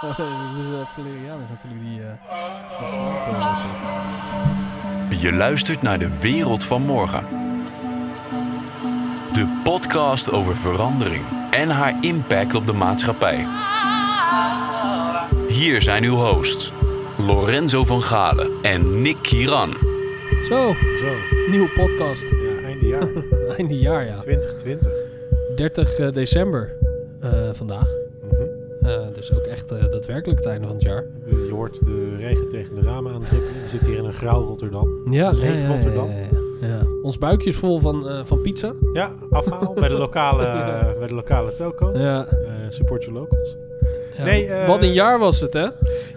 [0.94, 2.00] Valerian is natuurlijk die...
[2.00, 2.06] Uh,
[5.22, 7.24] Je luistert naar de wereld van morgen.
[9.32, 13.46] De podcast over verandering en haar impact op de maatschappij.
[15.48, 16.72] Hier zijn uw hosts,
[17.18, 19.76] Lorenzo van Galen en Nick Kiran.
[20.48, 21.14] Zo, Zo,
[21.50, 22.28] nieuwe podcast.
[22.28, 23.08] ja, einde jaar.
[23.56, 24.18] Einde jaar, ja.
[24.18, 24.92] 2020.
[25.56, 26.76] 30 eh, december
[27.20, 27.99] eh, vandaag.
[28.82, 31.04] Eh, dus ook echt eh, daadwerkelijk het einde van het jaar.
[31.26, 33.62] Je hoort de regen tegen de ramen aandruppelen.
[33.62, 35.12] We zitten hier in een grauw Rotterdam.
[35.12, 36.08] Ja, Leeg ja, ja, ja, Rotterdam.
[36.60, 36.82] ja.
[37.02, 38.72] Ons buikje is vol van, eh, van pizza.
[38.92, 40.42] Ja, afhaal bij de lokale,
[40.98, 41.98] bij de lokale toko.
[41.98, 42.28] Ja.
[42.68, 43.56] Support your locals.
[44.24, 45.66] Nee, eh, Wat een jaar was het, hè?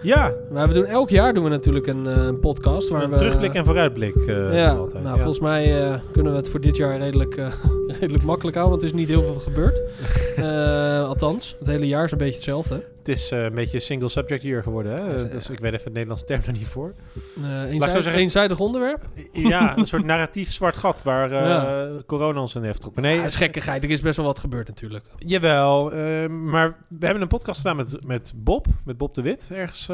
[0.02, 2.88] Ja, Maar we doen elk jaar doen we natuurlijk een, eh, een podcast.
[2.88, 4.16] Waar een we, terugblik en vooruitblik.
[4.16, 5.02] eh, ja, altijd.
[5.02, 5.22] nou, ja.
[5.22, 7.46] volgens mij eh, kunnen we het voor dit jaar redelijk, eh,
[8.00, 8.78] redelijk makkelijk houden.
[8.78, 9.80] Want er is niet heel veel gebeurd.
[10.36, 12.82] Eh, althans, het hele jaar is een beetje hetzelfde.
[13.04, 14.92] Het is eh, een beetje single subject year geworden.
[14.92, 15.16] Hè?
[15.16, 16.94] Ja, dus ik weet even het Nederlandse term er niet voor.
[17.14, 19.02] Zo eenzijdig, zeggen- eenzijdig onderwerp.
[19.32, 21.88] Ja, een soort narratief zwart gat waar eh, Ja.
[22.06, 23.02] corona ons in heeft getrokken.
[23.02, 23.84] Nee, dat is gekkigheid.
[23.84, 25.04] Er is best wel wat gebeurd natuurlijk.
[25.18, 25.84] Jawel,
[26.28, 29.88] maar we hebben een podcast gedaan met, met Bob, met Bob de Wit, ergens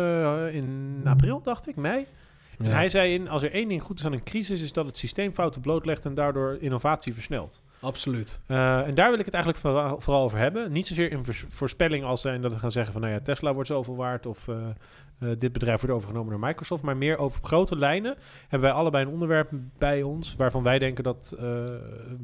[0.54, 2.06] in april, dacht ik, mei.
[2.62, 4.86] En hij zei in, als er één ding goed is aan een crisis, is dat
[4.86, 7.62] het systeem fouten blootlegt en daardoor innovatie versnelt.
[7.80, 8.41] Absoluut.
[8.47, 10.72] Eh, en daar wil ik het eigenlijk vooral, vooral over hebben.
[10.72, 13.53] Niet zozeer in vers- voorspelling als in dat we gaan zeggen van, nou ja, Tesla
[13.55, 14.56] wordt zoveel waard of eh,
[15.19, 18.16] eh, dit bedrijf wordt overgenomen door Microsoft, maar meer over grote lijnen
[18.48, 21.44] hebben wij allebei een onderwerp bij ons waarvan wij denken dat eh,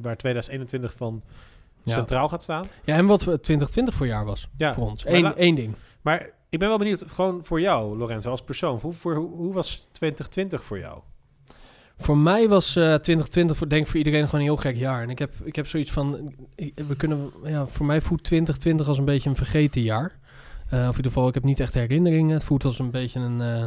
[0.03, 1.23] waar 2021 van
[1.83, 1.93] Ja.
[1.95, 2.65] centraal gaat staan.
[2.85, 5.05] Ja, en wat voor 2020 voor jaar was Ja, voor ons.
[5.07, 5.75] Eén, één ding.
[6.03, 8.79] Maar ik ben wel benieuwd, gewoon voor jou, Lorenzo, als persoon.
[8.83, 11.01] Hoe, hoe, was 2020 voor jou?
[11.97, 15.03] Voor mij was eh 2020 voor, denk ik voor iedereen gewoon een heel gek jaar.
[15.03, 16.35] En ik heb, ik heb zoiets van,
[16.75, 20.19] we kunnen, ja, voor mij voelt 2020 als een beetje een vergeten jaar.
[20.71, 22.35] Eh, of in ieder geval, ik heb niet echt herinneringen.
[22.35, 23.65] Het voelt als een beetje een, eh,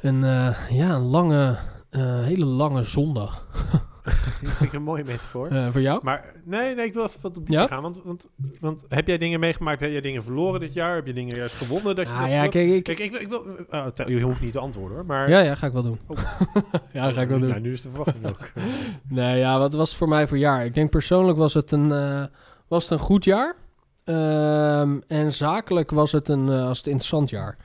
[0.00, 1.56] een, eh, ja, een lange,
[1.90, 3.46] eh, hele lange zondag.
[4.42, 5.48] Dat vind ik een mooie metafoor.
[5.48, 6.00] Eh, voor jou?
[6.02, 7.66] Maar nee, nee, ik wil even wat op die Ja?
[7.66, 7.82] gaan.
[7.82, 8.28] Want, want,
[8.60, 9.80] want heb jij dingen meegemaakt?
[9.80, 10.94] Heb jij dingen verloren dit jaar?
[10.94, 11.96] Heb je dingen juist gewonnen?
[11.96, 13.92] Dat je Ah, dat ja, kijk, ik, Kijk, ik, wil- ik wil...
[13.92, 15.06] tel- je hoeft niet te antwoorden, hoor.
[15.06, 15.98] Maar, ja, ja, ga ik wel doen.
[16.06, 16.16] Oh.
[16.92, 17.48] ja, ga ik wel doen.
[17.48, 18.50] Nou, nu is de verwachting ook.
[19.08, 20.64] Nee, ja, wat was het voor mij voor jaar?
[20.64, 22.24] Ik denk persoonlijk was het een, eh,
[22.68, 23.56] was het een goed jaar.
[24.04, 27.56] Ehm, en zakelijk was het een, eh, was het een interessant jaar.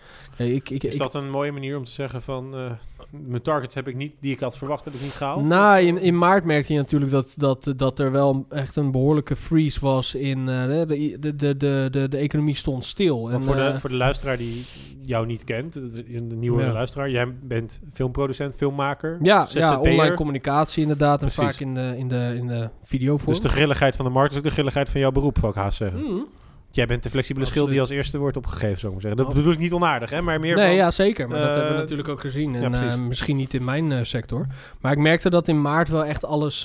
[0.45, 2.55] Ik, ik, Is ik- dat een mooie manier om te zeggen van...
[2.55, 2.71] eh,
[3.09, 5.43] mijn targets heb ik niet, die ik had verwacht, heb ik niet gehaald?
[5.45, 9.35] nou, in, in maart merkte je natuurlijk dat, dat, dat er wel echt een behoorlijke
[9.35, 13.21] freeze was in eh, de, de, de, de, de, economie stond stil.
[13.21, 14.65] Want en, voor, de, eh, voor de luisteraar die
[15.01, 16.71] jou niet kent, de, de nieuwe Ja.
[16.71, 21.23] luisteraar, jij bent filmproducent, filmmaker, ja, ja, online communicatie inderdaad.
[21.23, 23.33] En vaak in de, in de, in de videovorm.
[23.33, 25.57] Dus de grilligheid van de markt is ook de grilligheid van jouw beroep, zou ik
[25.57, 25.99] haast zeggen.
[25.99, 26.25] Mm.
[26.71, 29.25] Jij bent de flexibele schil die als eerste wordt opgegeven, zou ik maar zeggen.
[29.25, 30.75] Dat bedoel ik niet onaardig, hè, maar meer Nee, van...
[30.75, 31.27] ja, zeker.
[31.27, 32.55] Maar dat eh, hebben we natuurlijk ook gezien.
[32.55, 34.47] En ja, eh, misschien niet in mijn eh, sector.
[34.79, 36.63] Maar ik merkte dat in maart wel echt alles,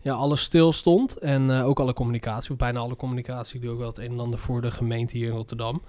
[0.00, 1.16] ja, alles stil stond.
[1.16, 3.56] En ook alle communicatie, of bijna alle communicatie.
[3.56, 5.82] Ik doe ook wel het een en ander voor de gemeente hier in Rotterdam.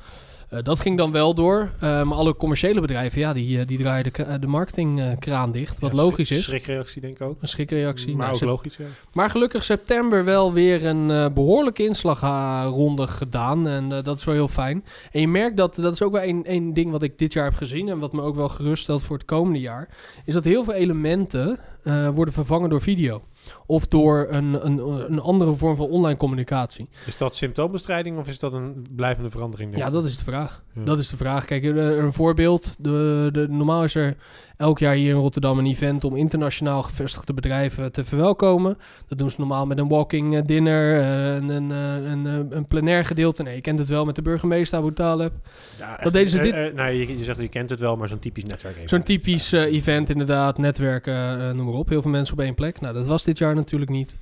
[0.53, 1.69] Eh, dat ging dan wel door.
[1.79, 5.79] Eh, maar alle commerciële bedrijven, ja, die, eh, die draaien de, de marketingkraan dicht.
[5.79, 6.43] Wat Ja, logisch is.
[6.43, 7.41] Schrikreactie denk ik ook.
[7.41, 8.15] Een schrikreactie.
[8.15, 8.85] Maar Nou, ook logisch, ja.
[9.13, 13.67] maar gelukkig september wel weer een eh, behoorlijke inslagronde gedaan.
[13.67, 14.85] En dat is wel heel fijn.
[15.11, 17.45] En je merkt dat, dat is ook wel één één ding wat ik dit jaar
[17.45, 17.89] heb gezien.
[17.89, 19.87] En wat me ook wel geruststelt voor het komende jaar.
[20.25, 23.21] Is dat heel veel elementen eh, worden vervangen door video.
[23.65, 24.77] Of door een, een,
[25.11, 26.89] een andere vorm van online communicatie.
[27.05, 29.77] Is dat symptoombestrijding of is dat een blijvende verandering?
[29.77, 30.63] Ja, dat is de vraag.
[30.73, 30.83] Ja.
[30.83, 31.45] Dat is de vraag.
[31.45, 32.75] Kijk, een voorbeeld.
[32.79, 34.15] De, de, normaal is er
[34.57, 38.77] elk jaar hier in Rotterdam een event om internationaal gevestigde bedrijven te verwelkomen.
[39.07, 43.05] Dat doen ze normaal met een walking eh, dinner, eh, een, een, een, een plenair
[43.05, 43.43] gedeelte.
[43.43, 45.31] Nee, je kent het wel met de burgemeester Abu Talib.
[45.79, 48.19] Ja, dat deden ze dit- nou, je, je zegt je kent het wel, maar zo'n
[48.19, 48.89] typisch netwerk.
[48.89, 51.89] Zo'n typisch event inderdaad, netwerken, noem maar op.
[51.89, 52.81] Heel veel mensen op één plek.
[52.81, 54.15] Nou, dat was dit jaar natuurlijk niet.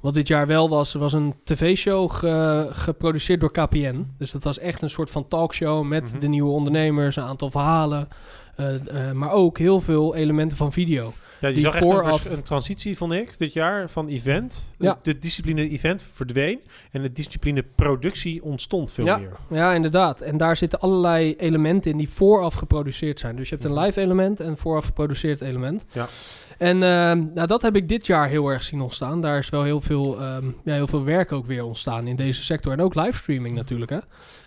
[0.00, 4.06] Wat dit jaar wel was, was een tv-show ge- geproduceerd door KPN.
[4.18, 6.18] Dus dat was echt een soort van talkshow met Mhm.
[6.20, 8.08] de nieuwe ondernemers, een aantal verhalen.
[8.56, 8.74] eh,
[9.08, 11.12] eh, maar ook heel veel elementen van video.
[11.40, 14.08] Ja, je die zag echt een, vooraf- vers- een transitie, vond ik, dit jaar van
[14.08, 14.68] event.
[14.78, 14.98] Ja.
[15.02, 16.60] De discipline event verdween
[16.90, 19.16] en de discipline productie ontstond veel Ja.
[19.18, 19.36] meer.
[19.50, 20.20] Ja, inderdaad.
[20.20, 23.36] En daar zitten allerlei elementen in die vooraf geproduceerd zijn.
[23.36, 23.84] Dus je hebt een Mhm.
[23.84, 25.84] live element en een vooraf geproduceerd element.
[25.92, 26.06] Ja.
[26.58, 29.20] En ehm, nou, dat heb ik dit jaar heel erg zien ontstaan.
[29.20, 32.42] Daar is wel heel veel, ehm, ja, heel veel werk ook weer ontstaan in deze
[32.42, 32.72] sector.
[32.72, 33.90] En ook livestreaming natuurlijk.
[33.90, 33.98] Hè?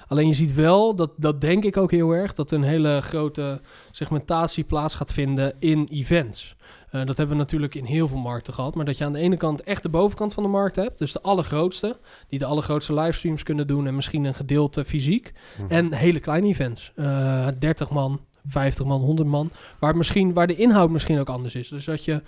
[0.07, 3.61] Alleen je ziet wel, dat, dat denk ik ook heel erg, dat een hele grote
[3.91, 6.55] segmentatie plaats gaat vinden in events.
[6.91, 8.75] Eh, dat hebben we natuurlijk in heel veel markten gehad.
[8.75, 10.97] Maar dat je aan de ene kant echt de bovenkant van de markt hebt.
[10.97, 11.97] Dus de allergrootste.
[12.27, 13.87] Die de allergrootste livestreams kunnen doen.
[13.87, 15.33] En misschien een gedeelte fysiek.
[15.57, 15.71] Mhm.
[15.71, 16.91] En hele kleine events.
[16.95, 19.49] Eh 30 man, 50 man, 100 man.
[19.79, 21.69] Waar, misschien, waar de inhoud misschien ook anders is.
[21.69, 22.21] Dus dat je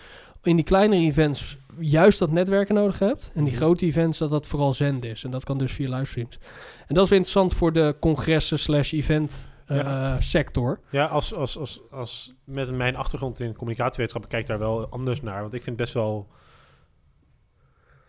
[0.44, 3.32] in die kleinere events juist dat netwerken nodig hebt.
[3.36, 3.62] En die Mhm.
[3.62, 5.24] grote events dat dat vooral zend is.
[5.24, 6.40] En dat kan dus via livestreams.
[6.88, 10.22] En dat is weer interessant voor de congressen slash event eh, Ja.
[10.22, 10.80] sector.
[10.90, 15.22] Ja, als, als, als, als met mijn achtergrond in communicatiewetenschappen kijk ik daar wel anders
[15.22, 15.42] naar.
[15.42, 16.28] Want ik vind best wel.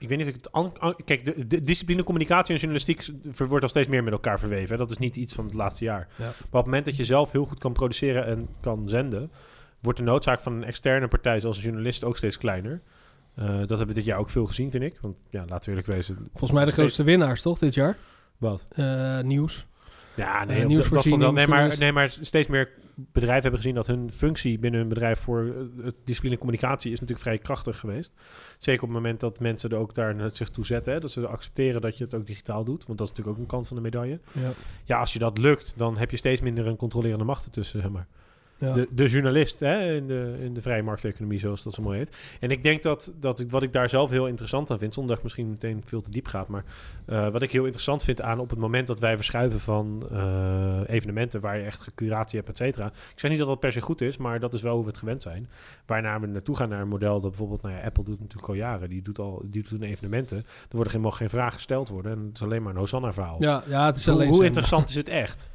[0.04, 0.52] Ik weet niet of ik het.
[0.52, 3.06] an- Kijk, de, de discipline communicatie en journalistiek
[3.48, 4.70] wordt al steeds meer met elkaar verweven.
[4.70, 4.76] hè.
[4.76, 6.08] Dat is niet iets van het laatste jaar.
[6.16, 6.24] Ja.
[6.24, 9.30] Maar op het moment dat je zelf heel goed kan produceren en kan zenden,
[9.80, 12.80] wordt de noodzaak van een externe partij zoals een journalist ook steeds kleiner.
[13.34, 14.98] Eh, dat hebben we dit jaar ook veel gezien, vind ik.
[15.00, 16.16] Want ja, laten we eerlijk wezen.
[16.30, 17.96] Volgens mij de steeds- grootste winnaars, toch, dit jaar?
[18.38, 18.66] Wat?
[18.70, 19.66] Eh, nieuws.
[20.16, 21.46] Ja, Eh, nee, dat- nieuwsvoorziening, dat wel.
[21.46, 25.18] nee, maar, nee, maar steeds meer bedrijven hebben gezien dat hun functie binnen hun bedrijf
[25.20, 28.12] voor eh, het discipline communicatie is natuurlijk vrij krachtig geweest.
[28.58, 30.92] Zeker op het moment dat mensen er ook daar naar zich toe zetten.
[30.92, 32.86] Hè, dat ze accepteren dat je het ook digitaal doet.
[32.86, 34.20] Want dat is natuurlijk ook een kant van de medaille.
[34.32, 34.52] Ja.
[34.84, 37.90] Ja, als je dat lukt, dan heb je steeds minder een controlerende macht ertussen, zeg
[37.90, 38.06] maar.
[38.64, 38.72] Ja.
[38.72, 42.16] De, de journalist hè, in, de, in de vrije markteconomie, zoals dat zo mooi heet.
[42.40, 45.10] En ik denk dat, dat ik, wat ik daar zelf heel interessant aan vind, zonder
[45.10, 46.64] dat ik misschien meteen veel te diep gaat, maar
[47.06, 50.80] eh, wat ik heel interessant vind aan op het moment dat wij verschuiven van eh,
[50.86, 52.86] evenementen waar je echt curatie hebt, et cetera.
[52.86, 54.88] Ik zeg niet dat dat per se goed is, maar dat is wel hoe we
[54.88, 55.48] het gewend zijn.
[55.86, 58.54] Waarna we naartoe gaan naar een model dat bijvoorbeeld, nou ja, Apple doet natuurlijk al
[58.54, 60.36] jaren, die doet al die doet evenementen.
[60.36, 63.36] Er worden helemaal geen vragen gesteld worden en het is alleen maar een Hosanna-verhaal.
[63.42, 64.42] Ja, ja, het is hoe alleen hoe zo.
[64.42, 65.50] interessant is het echt?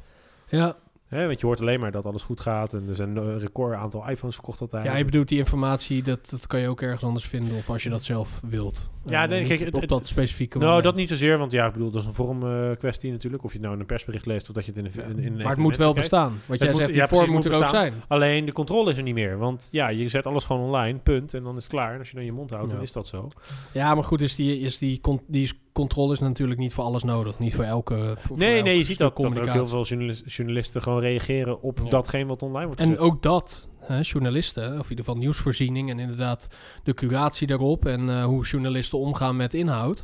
[0.46, 0.76] Ja.
[1.10, 3.76] Hè, want je hoort alleen maar dat alles goed gaat en er zijn een record
[3.76, 4.82] aantal iPhones verkocht altijd.
[4.84, 7.56] ja, je bedoelt die informatie, dat, dat kan je ook ergens anders vinden.
[7.56, 8.88] Of als je dat zelf wilt.
[9.06, 10.84] Ja, Eh, nee, kijk, op, het- op het- dat specifieke Nou, moment.
[10.88, 13.44] dat niet zozeer, want ja, ik bedoel, dat is een vorm eh, kwestie natuurlijk.
[13.44, 15.32] Of je nou in een persbericht leest of dat je het in een, in, in
[15.32, 16.40] een maar het moet wel bestaan.
[16.46, 17.92] Wat jij moet- zegt, ja, die precies, vorm moet moet er ook zijn.
[18.08, 21.34] Alleen de controle is er niet meer, want ja, je zet alles gewoon online, punt,
[21.34, 21.92] en dan is het klaar.
[21.92, 22.82] En als je dan je mond houdt, dan Ja.
[22.82, 23.28] is dat zo.
[23.72, 26.84] Ja, maar goed, is die, is die, con- die is- controle is natuurlijk niet voor
[26.84, 27.38] alles nodig.
[27.38, 30.22] Niet voor elke voor- nee, nee, je ziet dat, dat er ook heel veel journalis-
[30.26, 31.90] journalisten gewoon reageren op Ja.
[31.90, 35.98] datgene wat online wordt En ook dat, hè, journalisten, of in ieder geval nieuwsvoorziening en
[35.98, 36.48] inderdaad
[36.84, 40.02] de curatie daarop en eh, hoe journalisten omgaan met inhoud,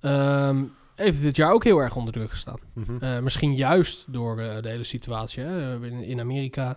[0.00, 0.62] ehm,
[0.94, 2.58] heeft dit jaar ook heel erg onder druk gestaan.
[2.74, 2.96] Mhm.
[3.00, 5.42] Eh, misschien juist door eh, de hele situatie.
[5.42, 5.84] Hè?
[5.86, 6.76] In, in Amerika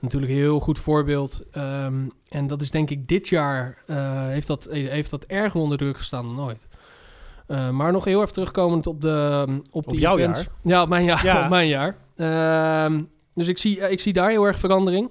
[0.00, 1.42] natuurlijk een heel goed voorbeeld.
[1.52, 1.94] Ehm,
[2.28, 3.82] en dat is denk ik dit jaar
[4.28, 6.65] heeft, dat, heeft dat erger onder druk gestaan dan ooit.
[7.46, 10.38] Eh, maar nog heel even terugkomend op de op, Op die jouw events.
[10.38, 10.48] jaar?
[10.62, 11.24] Ja, op mijn jaar.
[11.24, 11.42] Ja.
[11.44, 11.96] Op mijn jaar.
[12.16, 13.00] Ehm,
[13.34, 15.10] dus ik zie, eh, ik zie daar heel erg verandering.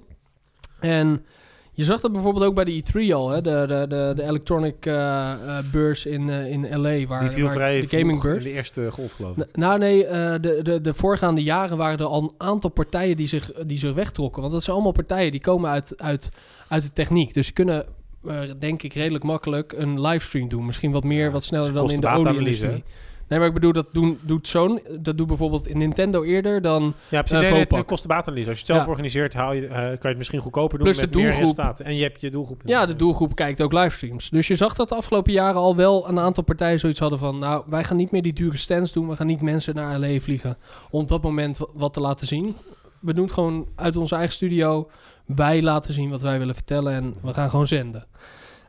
[0.80, 1.24] En
[1.72, 3.40] je zag dat bijvoorbeeld ook bij de E3 al, hè?
[3.40, 5.32] De, de, de, de electronic eh,
[5.72, 8.44] beurs in, in LA, waar, Die viel waar vrij de gaming vroeg beurs.
[8.44, 9.56] in de eerste golf, geloof ik.
[9.56, 10.06] Nou nee,
[10.40, 13.94] de, de, de voorgaande jaren waren er al een aantal partijen die zich, die zich
[13.94, 14.40] wegtrokken.
[14.40, 16.28] Want dat zijn allemaal partijen die komen uit, uit,
[16.68, 17.34] uit de techniek.
[17.34, 17.86] Dus die kunnen,
[18.28, 20.64] eh, denk ik, redelijk makkelijk een livestream doen.
[20.66, 22.84] Misschien wat meer, Ja, wat sneller dan kost in de olieindustrie.
[23.28, 24.80] Nee, maar ik bedoel, dat doen, doet zo'n...
[25.00, 26.94] Dat doet bijvoorbeeld in Nintendo eerder dan...
[27.08, 27.48] Ja, precies.
[27.50, 28.48] Nee, nee, het kostenbatenanalyse.
[28.50, 28.90] Als je het zelf Ja.
[28.90, 31.48] organiseert, haal je, eh, kan je het misschien goedkoper doen Plus met de meer doelgroep.
[31.56, 31.84] resultaten.
[31.84, 32.60] En je hebt je doelgroep.
[32.64, 34.30] Ja, de doelgroep kijkt ook livestreams.
[34.30, 37.38] Dus je zag dat de afgelopen jaren al wel een aantal partijen zoiets hadden van...
[37.38, 39.08] Nou, wij gaan niet meer die dure stands doen.
[39.08, 40.56] We gaan niet mensen naar LA vliegen
[40.90, 42.56] om op dat moment wa- wat te laten zien.
[43.00, 44.88] We doen het gewoon uit onze eigen studio.
[45.26, 48.06] Wij laten zien wat wij willen vertellen en we gaan gewoon zenden.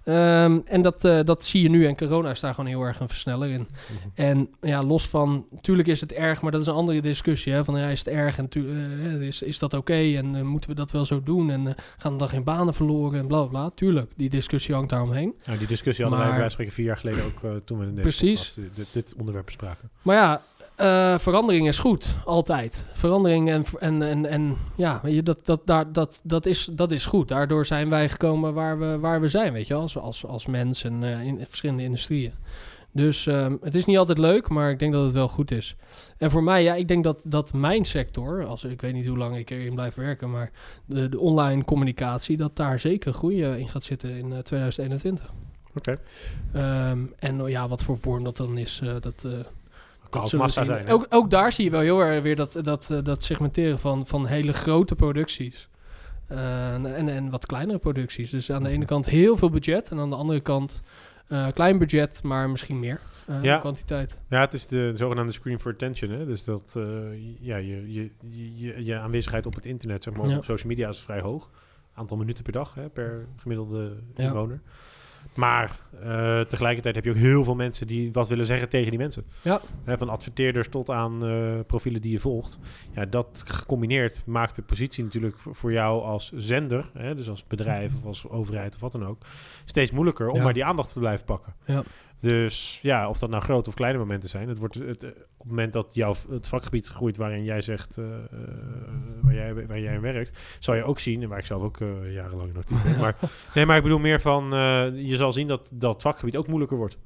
[0.07, 1.87] Ehm, en dat, eh, dat zie je nu.
[1.87, 3.67] En corona is daar gewoon heel erg een versneller in.
[3.69, 4.09] Mhm.
[4.13, 7.53] En ja, los van, natuurlijk is het erg, maar dat is een andere discussie.
[7.53, 7.63] Hè?
[7.63, 10.75] Van ja, is het erg en eh, is, is dat oké en eh, moeten we
[10.75, 11.49] dat wel zo doen?
[11.49, 13.69] En gaan er dan geen banen verloren en bla bla bla.
[13.69, 15.35] Tuurlijk, die discussie hangt daaromheen.
[15.45, 18.01] Nou, die discussie hadden wij bij spreken vier jaar geleden ook toen we in deze
[18.01, 18.53] Precies.
[18.53, 19.89] podcast dit, dit onderwerp bespraken.
[20.01, 20.41] Maar ja,
[20.77, 22.85] eh, verandering is goed, altijd.
[22.93, 26.91] Verandering en, en, en, en ja, weet je, dat, dat, daar, dat, dat, is, dat
[26.91, 27.27] is goed.
[27.27, 30.83] Daardoor zijn wij gekomen waar we, waar we zijn, weet je, als, als, als mens
[30.83, 32.33] en eh, in verschillende industrieën.
[32.97, 35.75] Dus ehm, het is niet altijd leuk, maar ik denk dat het wel goed is.
[36.17, 39.17] En voor mij, ja, ik denk dat, dat mijn sector, als, ik weet niet hoe
[39.17, 40.51] lang ik erin blijf werken, maar
[40.85, 45.33] de, de online communicatie, dat daar zeker groei eh, in gaat zitten in eh, 2021.
[45.75, 45.99] Oké.
[46.53, 49.25] Ehm, en oh ja, wat voor vorm dat dan is, eh, dat...
[50.09, 50.73] Kan ook massa zien.
[50.73, 50.89] zijn.
[50.89, 54.07] Ook, ook daar zie je wel heel erg weer dat, dat, eh, dat segmenteren van,
[54.07, 55.69] van hele grote producties.
[56.27, 58.29] Eh, en, en wat kleinere producties.
[58.29, 59.89] Dus aan de ene kant heel veel budget.
[59.89, 60.81] En aan de andere kant
[61.27, 63.57] eh, klein budget, maar misschien meer eh, Ja.
[63.57, 64.19] kwantiteit.
[64.29, 66.11] Ja, het is de zogenaamde screen for attention.
[66.11, 66.25] Hè?
[66.25, 66.83] Dus dat eh,
[67.39, 68.09] ja, je, je,
[68.55, 70.37] je, je aanwezigheid op het internet, zeg maar, Ja.
[70.37, 71.49] op social media is vrij hoog.
[71.93, 74.23] Aantal minuten per dag hè, per gemiddelde Ja.
[74.23, 74.61] inwoner.
[75.37, 78.99] Maar eh, tegelijkertijd heb je ook heel veel mensen die wat willen zeggen tegen die
[78.99, 79.25] mensen.
[79.41, 79.61] Ja.
[79.85, 82.59] Van adverteerders tot aan eh, profielen die je volgt.
[82.95, 87.47] Ja, dat gecombineerd maakt de positie natuurlijk voor- voor jou als zender, hè, dus als
[87.47, 89.21] bedrijf of als overheid of wat dan ook,
[89.65, 90.43] steeds moeilijker om Ja.
[90.43, 91.53] maar die aandacht te blijven pakken.
[91.65, 91.83] Ja.
[92.19, 94.49] Dus ja, of dat nou grote of kleine momenten zijn.
[94.49, 97.97] Het wordt het, eh, op het moment dat jouw het vakgebied groeit waarin jij zegt,
[97.97, 98.21] eh, eh,
[99.21, 101.77] waar, jij, waar jij in werkt, zal je ook zien, en waar ik zelf ook
[102.11, 102.99] jarenlang nog niet ben.
[103.07, 103.15] Maar,
[103.53, 104.49] nee, maar ik bedoel meer van,
[104.95, 106.97] je zal zien dat dat vakgebied ook moeilijker wordt.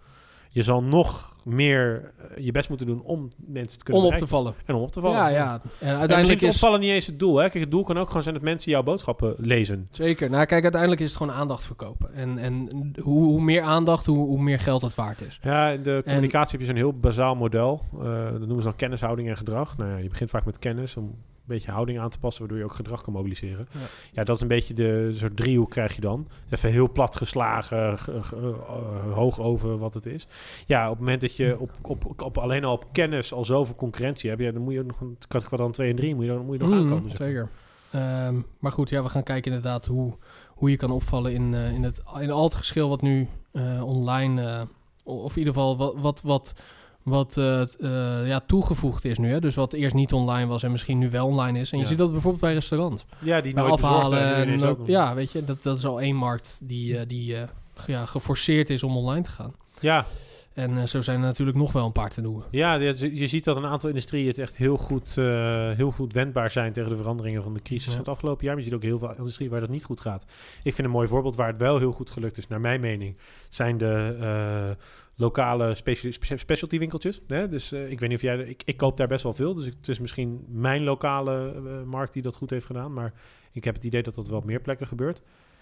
[0.54, 4.18] Je zal nog meer eh, je best moeten doen om mensen te kunnen Om op
[4.18, 4.54] te vallen.
[4.66, 5.18] En om op te vallen.
[5.18, 5.54] Ja, ja.
[5.54, 7.36] En Uiteindelijk uiteindelijk is opvallen niet eens het doel.
[7.36, 7.50] Hè?
[7.50, 9.88] Kijk, het doel kan ook gewoon zijn dat mensen jouw boodschappen lezen.
[9.92, 10.30] Zeker.
[10.30, 12.14] Nou, kijk, uiteindelijk is het gewoon aandacht verkopen.
[12.14, 12.70] En, en
[13.02, 15.40] hoe, hoe meer aandacht, hoe, hoe meer geld het waard is.
[15.42, 17.82] Ja, in de communicatie heb je zo'n heel bazaal model.
[17.94, 19.78] Eh, dat noemen ze dan kennishouding en gedrag.
[19.78, 22.64] Nou ja, je begint vaak met kennis om beetje houding aan te passen, waardoor je
[22.64, 23.68] ook gedrag kan mobiliseren.
[23.72, 23.80] Ja.
[24.12, 26.28] Ja, dat is een beetje de soort driehoek krijg je dan.
[26.50, 30.28] Even heel plat geslagen, ge- ge- eh, hoog over wat het is.
[30.68, 33.76] Ja, op het moment dat je op, op, op, alleen al op kennis al zoveel
[33.76, 36.46] concurrentie hebt, ja, dan moet je nog een kwadrant 2 en 3 moet je dan,
[36.46, 37.10] moet je nog Mm, aankomen.
[37.10, 37.50] zeg zeker.
[37.92, 40.14] Ehm, maar goed, ja, we gaan kijken inderdaad hoe,
[40.48, 43.84] hoe je kan opvallen in, eh, in, het, in al het geschil wat nu eh,
[43.86, 44.68] online,
[45.04, 46.56] of in ieder geval wat, wat, wat,
[47.04, 49.32] wat eh, eh, ja, toegevoegd is nu.
[49.32, 49.40] Hè?
[49.40, 51.72] Dus wat eerst niet online was en misschien nu wel online is.
[51.72, 51.90] En je Ja.
[51.90, 53.06] ziet dat bijvoorbeeld bij restaurants.
[53.20, 54.36] Ja, die Bij nooit afhalen.
[54.36, 57.36] En ook- ja, weet je, dat, dat is al één markt die, eh, die
[57.88, 59.54] ja, geforceerd is om online te gaan.
[59.80, 60.06] ja,
[60.54, 62.44] En zo zijn er natuurlijk nog wel een paar te noemen.
[62.50, 65.16] Ja, je, je ziet dat een aantal industrieën het echt heel goed,
[65.76, 67.92] heel goed wendbaar zijn tegen de veranderingen van de crisis Ja.
[67.92, 68.54] van het afgelopen jaar.
[68.56, 70.26] Maar je ziet ook heel veel industrieën waar dat niet goed gaat.
[70.64, 73.18] Ik vind een mooi voorbeeld waar het wel heel goed gelukt is, naar mijn mening,
[73.50, 74.18] zijn de
[75.16, 77.22] lokale special, spe- specialty winkeltjes.
[77.28, 77.48] Hè?
[77.50, 79.54] Dus eh, ik weet niet of jij, ik, ik koop daar best wel veel.
[79.54, 82.94] Dus ik- het is misschien mijn lokale eh, markt die dat goed heeft gedaan.
[82.94, 83.14] Maar
[83.52, 85.22] ik heb het idee dat dat wel op meer plekken gebeurt.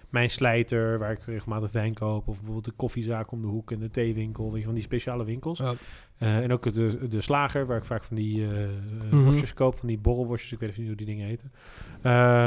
[0.10, 2.28] Mijn slijter, waar ik regelmatig wijn koop.
[2.28, 4.50] Of bijvoorbeeld de koffiezaak om de hoek en de theewinkel.
[4.52, 5.60] Weet je, van die speciale winkels.
[5.60, 5.74] Ja.
[6.18, 9.24] Eh, en ook de, de slager, waar ik vaak van die Mhm.
[9.24, 10.52] worstjes koop, van die borrelworstjes.
[10.52, 11.52] Ik weet even niet hoe die dingen heten.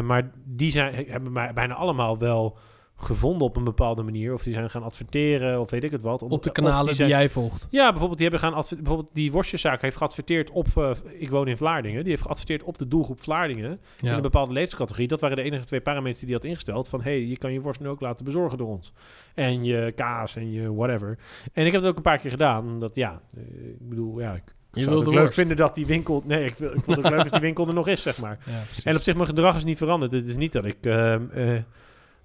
[0.07, 2.59] Maar die zijn, hebben mij bijna allemaal wel
[3.05, 4.33] gevonden op een bepaalde manier.
[4.33, 6.23] Of die zijn gaan adverteren, of weet ik het wat.
[6.23, 7.67] Om- Op de kanalen die, zijn- jij volgt.
[7.71, 10.67] Ja, bijvoorbeeld die hebben gaan bijvoorbeeld die worstjeszaak heeft geadverteerd op.
[10.77, 12.01] eh, ik woon in Vlaardingen.
[12.01, 14.15] Die heeft geadverteerd op de doelgroep Vlaardingen in Ja.
[14.15, 15.09] een bepaalde leeftijdscategorie.
[15.09, 16.89] Dat waren de enige twee parameters die hij had ingesteld.
[16.89, 18.93] Van hey, je kan je worst nu ook laten bezorgen door ons.
[19.35, 21.19] En je kaas en je whatever.
[21.53, 22.67] En ik heb het ook een paar keer gedaan.
[22.67, 25.35] Omdat ja, eh, ik bedoel, ja, ik Je zou het leuk worst.
[25.35, 26.23] vinden dat die winkel.
[26.27, 28.21] Nee, ik, wil, ik vond het ook leuk als die winkel er nog is, zeg
[28.21, 28.39] maar.
[28.47, 28.63] Ja.
[28.85, 30.13] En op zich, mijn gedrag is niet veranderd.
[30.13, 30.77] Het is niet dat ik.
[30.81, 31.59] ehm, eh,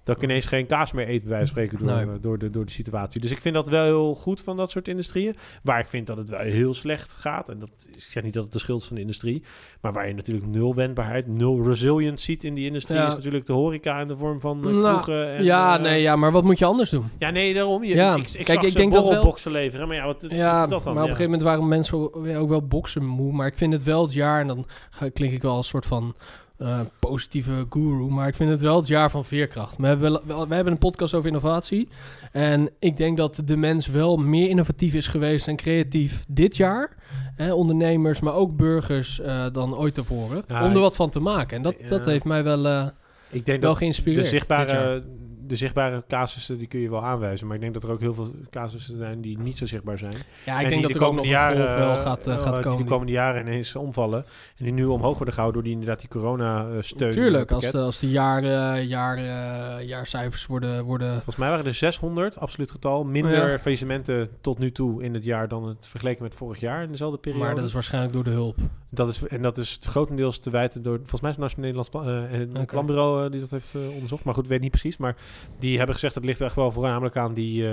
[0.08, 2.04] dat ik ineens geen kaas meer eet, bij wijze van spreken, door, Nee.
[2.06, 3.20] eh, door, de, door de situatie.
[3.20, 5.36] Dus ik vind dat wel heel goed van dat soort industrieën.
[5.62, 7.48] Waar ik vind dat het wel heel slecht gaat.
[7.48, 9.42] En dat, ik zeg niet dat het de schuld is van de industrie.
[9.80, 12.98] Maar waar je natuurlijk nul wendbaarheid, nul resilience ziet in die industrie...
[12.98, 13.06] Ja.
[13.08, 15.32] is natuurlijk de horeca in de vorm van Nou, kroegen.
[15.34, 17.04] En, ja, eh, nee, ja, maar wat moet je anders doen?
[17.18, 17.84] Ja, nee, daarom.
[17.84, 19.88] Je, Ja, ik, ik kijk, ik ze denk dat wel- leveren.
[19.88, 20.94] Maar ja, wat is, ja, is dat dan?
[20.94, 23.32] maar op een gegeven moment waren mensen ook, wel boksen moe.
[23.32, 24.66] Maar ik vind het wel het jaar, en dan
[25.12, 26.14] klink ik wel als soort van
[26.58, 28.08] eh, positieve guru.
[28.08, 29.76] Maar ik vind het wel het jaar van veerkracht.
[29.76, 31.88] We hebben, wel- wel- we hebben een podcast over innovatie.
[32.32, 36.96] En ik denk dat de mens wel meer innovatief is geweest en creatief dit jaar.
[37.34, 40.42] Hè, ondernemers, maar ook burgers eh, dan ooit tevoren.
[40.48, 41.56] Ja, om er wat van te maken.
[41.56, 41.88] En dat, Ja.
[41.88, 42.86] dat heeft mij wel, eh,
[43.30, 44.22] Ik denk wel dat geïnspireerd.
[44.22, 45.02] de zichtbare,
[45.48, 47.46] de zichtbare casussen, die kun je wel aanwijzen.
[47.46, 50.12] Maar ik denk dat er ook heel veel casussen zijn die niet zo zichtbaar zijn.
[50.46, 52.26] Ja, En ik denk die dat de er ook nog een golf jaren, wel gaat,
[52.26, 52.84] eh, eh, gaat die komen.
[52.84, 54.24] de komende jaren ineens omvallen.
[54.56, 57.10] En die nu omhoog worden gehouden door die, inderdaad die corona-steun.
[57.12, 61.66] Tuurlijk, als de, als de jaar, eh, jaar, eh, jaarcijfers worden, worden Volgens mij waren
[61.66, 63.58] er 600, absoluut getal, minder Ja.
[63.58, 67.18] faillissementen tot nu toe in het jaar dan het vergeleken met vorig jaar in dezelfde
[67.18, 67.44] periode.
[67.44, 68.56] Maar dat is waarschijnlijk door de hulp.
[68.90, 72.58] Dat is, en dat is grotendeels te wijten door, volgens mij is het Nationaal Nederlands
[72.58, 72.66] eh.
[72.66, 74.24] Planbureau eh, die dat heeft eh, onderzocht.
[74.24, 74.96] Maar goed, weet niet precies.
[74.96, 75.16] Maar
[75.58, 77.68] die hebben gezegd dat ligt echt wel voornamelijk aan die,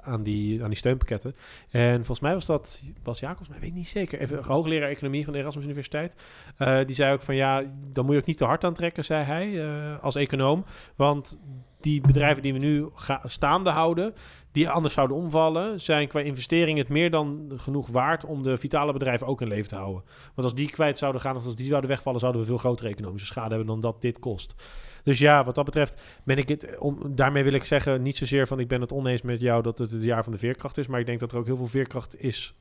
[0.00, 1.36] aan die, aan die steunpakketten.
[1.70, 4.20] En volgens mij was dat Bas Jacobs, maar ik weet niet zeker.
[4.20, 6.14] Even hoogleraar economie van de Erasmus Universiteit.
[6.86, 9.66] Die zei ook van ja, dan moet je ook niet te hard aantrekken, zei hij,
[9.98, 10.64] als econoom.
[10.96, 11.38] Want
[11.80, 12.88] die bedrijven die we nu
[13.24, 14.14] staande houden,
[14.56, 18.92] die anders zouden omvallen, zijn qua investering het meer dan genoeg waard om de vitale
[18.92, 20.02] bedrijven ook in leven te houden.
[20.34, 22.88] Want als die kwijt zouden gaan of als die zouden wegvallen, zouden we veel grotere
[22.88, 24.54] economische schade hebben dan dat dit kost.
[25.02, 26.78] Dus ja, wat dat betreft ben ik het.
[26.78, 29.78] Om, daarmee wil ik zeggen, niet zozeer van ik ben het oneens met jou dat
[29.78, 30.86] het het jaar van de veerkracht is.
[30.86, 32.54] Maar ik denk dat er ook heel veel veerkracht is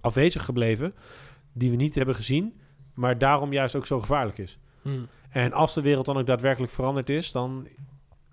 [0.00, 0.94] afwezig gebleven.
[1.52, 2.60] Die we niet hebben gezien.
[2.94, 4.58] Maar daarom juist ook zo gevaarlijk is.
[5.30, 7.66] En als de wereld dan ook daadwerkelijk veranderd is, dan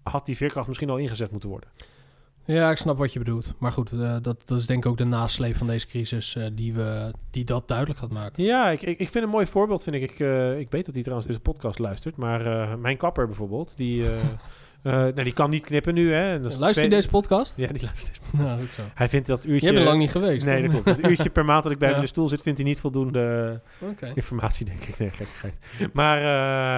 [0.04, 1.70] had die veerkracht misschien al ingezet moeten worden.
[2.48, 3.54] Ja, ik snap wat je bedoelt.
[3.58, 6.46] Maar goed, eh, dat, dat is denk ik ook de nasleep van deze crisis eh,
[6.54, 8.44] die, we, die dat duidelijk gaat maken.
[8.44, 10.02] Ja, ik, ik, ik vind een mooi voorbeeld, vind ik.
[10.02, 12.16] Ik, eh, ik weet dat hij trouwens deze podcast luistert.
[12.16, 14.06] Maar mijn kapper bijvoorbeeld, die...
[14.88, 16.34] eh, Eh, nou, die kan niet knippen nu, hè.
[16.34, 17.58] En dat is Luister je twee- deze podcast?
[17.58, 18.58] Ja, die luistert deze.
[18.60, 18.82] Goed zo.
[18.94, 19.66] Hij vindt dat uurtje...
[19.66, 20.46] Jij bent lang niet geweest.
[20.46, 20.86] Nee, dat klopt.
[20.86, 22.80] Dat uurtje per maand dat ik bij hem in de stoel zit, vindt hij niet
[22.80, 24.12] voldoende Oké.
[24.16, 24.98] informatie, denk ik.
[25.00, 25.54] Nee, gekkigheid.
[25.94, 26.18] Maar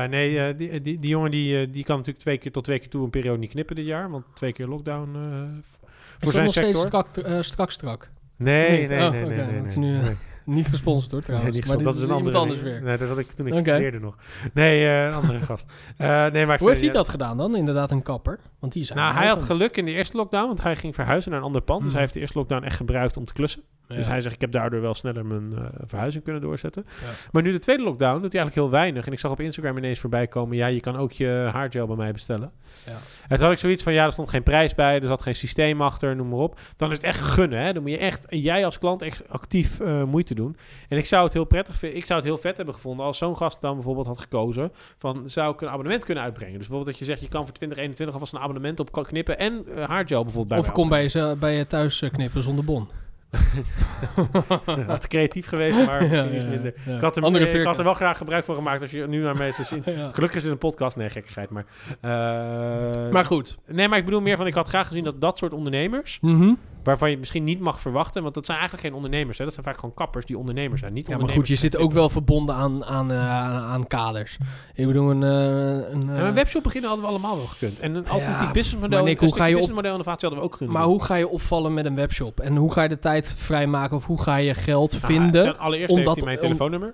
[0.04, 2.63] eh, nee, eh, die, die, die jongen die, eh, die kan natuurlijk twee keer tot
[2.63, 4.10] twee keer toe een periode niet knippen dit jaar.
[4.10, 7.06] Want twee keer lockdown eh, Is voor dat zijn nog steeds sector.
[7.12, 8.12] strak, eh, strak, strak?
[8.36, 10.16] Nee, nee, Oh, nee, oké, nee, nee, dat is nee, nu, eh, nee.
[10.50, 11.65] Niet gesponsord hoor trouwens.
[11.65, 12.82] maar dit dat is is een iemand andere anders weer.
[12.82, 14.15] Nee, dat had ik toen ik studeerde nog.
[14.53, 15.65] Nee, eh, een andere gast.
[15.98, 17.56] Eh, nee, maar Hoe heeft hij dat gedaan dan?
[17.56, 18.39] Inderdaad een kapper?
[18.60, 21.32] Want die zijn Nou, hij had geluk in de eerste lockdown, want hij ging verhuizen
[21.32, 21.77] naar een ander pand.
[21.79, 21.94] Dus Hmm.
[21.94, 23.62] hij heeft de eerste lockdown echt gebruikt om te klussen.
[23.88, 23.96] Ja.
[23.96, 26.86] Dus hij zegt, ik heb daardoor wel sneller mijn eh, verhuizing kunnen doorzetten.
[26.88, 27.08] Ja.
[27.32, 29.06] Maar nu de tweede lockdown doet hij eigenlijk heel weinig.
[29.06, 31.96] En ik zag op Instagram ineens voorbij komen, ja, je kan ook je haargel bij
[31.96, 32.51] mij bestellen.
[32.86, 32.91] Ja.
[33.27, 35.36] En toen had ik zoiets van, ja, er stond geen prijs bij, er zat geen
[35.36, 36.60] systeem achter, noem maar op.
[36.77, 37.74] Dan is het echt gunnen, hè.
[37.74, 40.38] Dan moet je echt, jij als klant echt actief moeite doen.
[40.88, 43.17] En ik zou het heel prettig vinden, ik zou het heel vet hebben gevonden als
[43.17, 46.58] zo'n gast dan bijvoorbeeld had gekozen van, zou ik een abonnement kunnen uitbrengen?
[46.58, 49.38] Dus bijvoorbeeld dat je zegt, je kan voor 2021 alvast een abonnement op kan knippen
[49.38, 52.65] en eh, haargel bijvoorbeeld bij Of kom bij je, bij je thuis eh, knippen zonder
[52.65, 52.89] bon.
[54.88, 56.74] Had creatief geweest, maar misschien iets minder.
[56.96, 59.22] Ik had, er, Andere ik had er wel graag gebruik van gemaakt als je nu
[59.22, 59.82] naar zien.
[60.00, 60.10] Ja.
[60.12, 60.96] Gelukkig is het een podcast.
[60.98, 61.50] Nee, gekkigheid.
[61.50, 61.66] Maar,
[62.02, 63.58] eh, Maar goed.
[63.68, 64.48] nee, maar ik bedoel meer van...
[64.48, 66.18] Ik had graag gezien dat dat soort ondernemers...
[66.22, 66.54] Mhm.
[66.84, 68.22] waarvan je misschien niet mag verwachten...
[68.24, 69.38] want dat zijn eigenlijk geen ondernemers.
[69.38, 69.44] Hè?
[69.44, 70.94] Dat zijn vaak gewoon kappers die ondernemers zijn.
[70.94, 74.38] Niet Ja, maar goed, je zit ook wel verbonden aan, aan, eh, aan, kaders.
[74.74, 75.24] Ik bedoel, een...
[75.24, 77.80] eh, een Ja, een webshop beginnen hadden we allemaal wel gekund.
[77.80, 79.00] En een alternatief Ja, businessmodel...
[79.04, 81.16] maar een hoe ga je op- businessmodel innovatie hadden we ook kunnen maar hoe ga
[81.16, 82.40] je opvallen met een webshop?
[82.40, 83.98] En hoe ga je de tijd vrijmaken?
[83.98, 85.44] Of hoe ga je geld Nou, vinden?
[85.44, 86.94] ten allereerst omdat- heeft hij mijn om- telefoonnummer.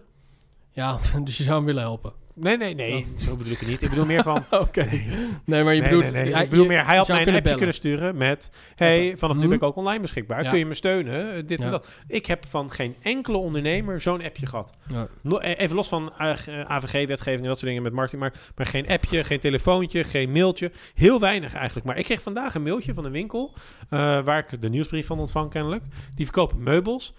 [0.71, 2.13] Ja, dus je zou hem willen helpen.
[2.37, 3.05] Nee, nee, nee.
[3.17, 3.81] Zo bedoel ik het niet.
[3.81, 4.43] Ik bedoel meer van...
[4.63, 4.85] Oké.
[5.45, 6.11] Nee, maar je nee, bedoelt...
[6.13, 7.57] nee, hij- ik bedoel meer, hij had mij een appje bellen.
[7.57, 8.51] kunnen sturen met...
[8.75, 9.49] hey, vanaf nu Mhm.
[9.49, 10.43] ben ik ook online beschikbaar.
[10.43, 10.49] Ja.
[10.49, 11.35] Kun je me steunen?
[11.35, 11.65] Eh, Dit Ja.
[11.65, 11.87] en dat.
[12.07, 14.73] Ik heb van geen enkele ondernemer zo'n appje gehad.
[14.87, 15.07] Ja.
[15.21, 16.29] No- eh, even los van eh,
[16.67, 18.21] AVG-wetgeving en dat soort dingen met marketing.
[18.21, 20.71] Maar, maar geen appje, geen telefoontje, geen mailtje.
[20.93, 21.85] Heel weinig eigenlijk.
[21.85, 23.53] Maar ik kreeg vandaag een mailtje van een winkel...
[23.89, 25.83] waar ik de nieuwsbrief van ontvang kennelijk.
[26.15, 27.13] Die verkopen meubels.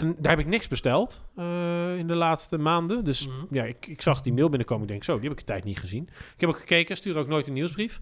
[0.00, 3.04] En daar heb ik niks besteld eh, in de laatste maanden.
[3.04, 3.54] Dus Mhm.
[3.54, 4.82] ja, ik, ik zag die mail binnenkomen.
[4.84, 6.08] Ik denk, zo, die heb ik een tijd niet gezien.
[6.34, 8.00] Ik heb ook gekeken, stuur ook nooit een nieuwsbrief.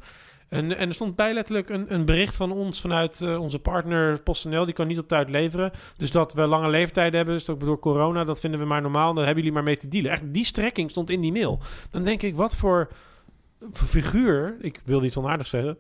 [0.49, 4.23] En, en er stond bij letterlijk een, een bericht van ons vanuit eh, onze partner
[4.23, 4.64] PostNL.
[4.64, 5.71] Die kan niet op tijd leveren.
[5.97, 9.14] Dus dat we lange leeftijden hebben, dus ook door corona, dat vinden we maar normaal.
[9.14, 10.11] Daar hebben jullie maar mee te dealen.
[10.11, 11.61] Echt, die strekking stond in die mail.
[11.90, 12.88] Dan denk ik, wat voor,
[13.71, 15.78] voor figuur, ik wil niet onaardig zeggen,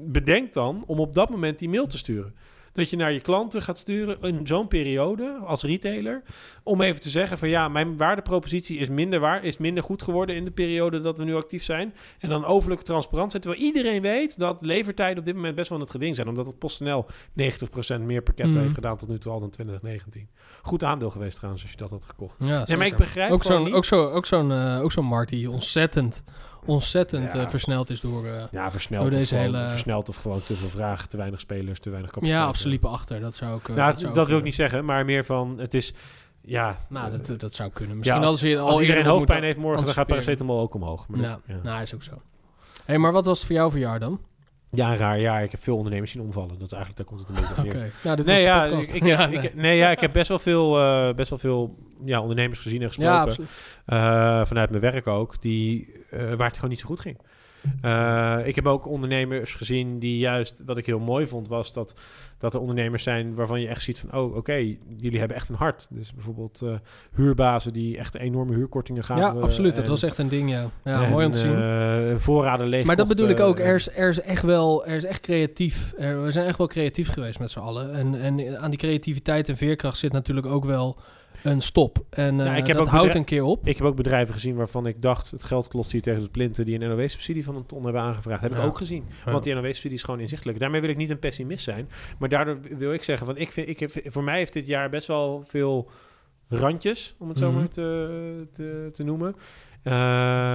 [0.00, 2.34] bedenk dan om op dat moment die mail te sturen.
[2.72, 6.22] Dat je naar je klanten gaat sturen in zo'n periode als retailer.
[6.62, 10.36] Om even te zeggen van ja, mijn waardepropositie is minder, waar, is minder goed geworden
[10.36, 11.94] in de periode dat we nu actief zijn.
[12.18, 13.42] En dan overlijk transparant zijn.
[13.42, 16.28] Terwijl iedereen weet dat levertijden op dit moment best wel het geding zijn.
[16.28, 18.62] Omdat het PostNL 90% meer pakketten Mhm.
[18.62, 20.28] heeft gedaan tot nu toe al dan 2019.
[20.62, 22.36] Goed aandeel geweest trouwens als je dat had gekocht.
[22.38, 25.04] Ja, Nee, maar ik begrijp ook zo'n, niet- ook, zo, ook, zo'n, eh, ook zo'n
[25.06, 26.24] markt die ontzettend,
[26.64, 27.40] ontzettend Ja.
[27.40, 28.26] eh, versneld is door...
[28.26, 31.40] eh, Ja, versneld, Door deze gewoon, hele- versneld of gewoon te veel vragen, te weinig
[31.40, 32.42] spelers, te weinig capaciteit.
[32.42, 33.20] ja, of ze liepen achter.
[33.20, 33.68] Dat zou ook...
[33.68, 35.94] eh, Nou, dat, zou dat ook wil ik niet zeggen, maar meer van het is...
[36.42, 37.96] Ja, Nou, dat, dat zou kunnen.
[37.98, 41.08] Misschien als- al iedereen hoofdpijn heeft morgen, dan gaat paracetamol ook omhoog.
[41.08, 41.56] Maar Ja, dat- ja.
[41.62, 42.22] nou, is ook zo.
[42.84, 44.20] hey, maar wat was het voor jou verjaar dan?
[44.72, 45.42] Ja, een raar jaar.
[45.42, 46.58] Ik heb veel ondernemers zien omvallen.
[46.58, 47.90] Dat is eigenlijk, daar komt het een beetje op Oké.
[48.04, 49.42] Nou, dit Nee, ja, ik, heb- nee.
[49.42, 50.70] ik, nee, ja, ik heb best wel veel,
[51.14, 53.46] best wel veel ja, ondernemers gezien en gesproken.
[53.86, 57.16] ja, vanuit mijn werk ook, die, eh, waar het gewoon niet zo goed ging.
[57.80, 61.94] Eh, ik heb ook ondernemers gezien die juist, wat ik heel mooi vond, was dat,
[62.38, 64.54] dat er ondernemers zijn waarvan je echt ziet van, oh oké,
[64.96, 65.88] jullie hebben echt een hart.
[65.90, 66.72] Dus bijvoorbeeld eh,
[67.12, 69.24] huurbazen die echt enorme huurkortingen gaven.
[69.24, 69.74] Ja, absoluut.
[69.74, 70.70] Dat en- was echt een ding, ja.
[70.84, 72.20] Ja, en, mooi om te zien.
[72.20, 72.84] voorraden leeg.
[72.84, 73.58] Maar dat bedoel ik ook.
[73.58, 75.92] Er is, er is echt wel, er is echt creatief.
[75.98, 77.92] Er, we zijn echt wel creatief geweest met z'n allen.
[77.94, 80.98] En, en aan die creativiteit en veerkracht zit natuurlijk ook wel
[81.42, 82.04] een stop.
[82.10, 83.66] En eh, Ja, ik heb dat ook houdt een keer op.
[83.66, 85.30] Ik heb ook bedrijven gezien waarvan ik dacht...
[85.30, 86.64] het geld klotst hier tegen de plinten...
[86.64, 88.42] die een NOW-subsidie van een ton hebben aangevraagd.
[88.42, 89.04] heb ik ook gezien.
[89.24, 90.58] Want die NOW-subsidie is gewoon inzichtelijk.
[90.58, 91.88] Daarmee wil ik niet een pessimist zijn.
[92.18, 93.26] Maar daardoor wil ik zeggen...
[93.26, 95.90] Van ik vind, ik heb, voor mij heeft dit jaar best wel veel
[96.48, 97.14] randjes...
[97.18, 97.58] om het zo Mhm.
[97.58, 99.34] maar te, te, te noemen.
[99.82, 99.92] Eh,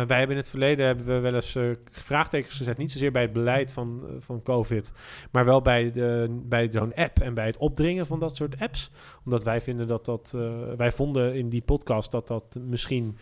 [0.07, 2.77] wij hebben in het verleden hebben we wel eens eh, vraagtekens gezet.
[2.77, 4.91] Niet zozeer bij het beleid van, eh, van COVID,
[5.31, 8.91] maar wel bij, de, bij zo'n app en bij het opdringen van dat soort apps.
[9.25, 10.37] Omdat wij vinden dat dat.
[10.77, 13.17] wij vonden in die podcast dat dat misschien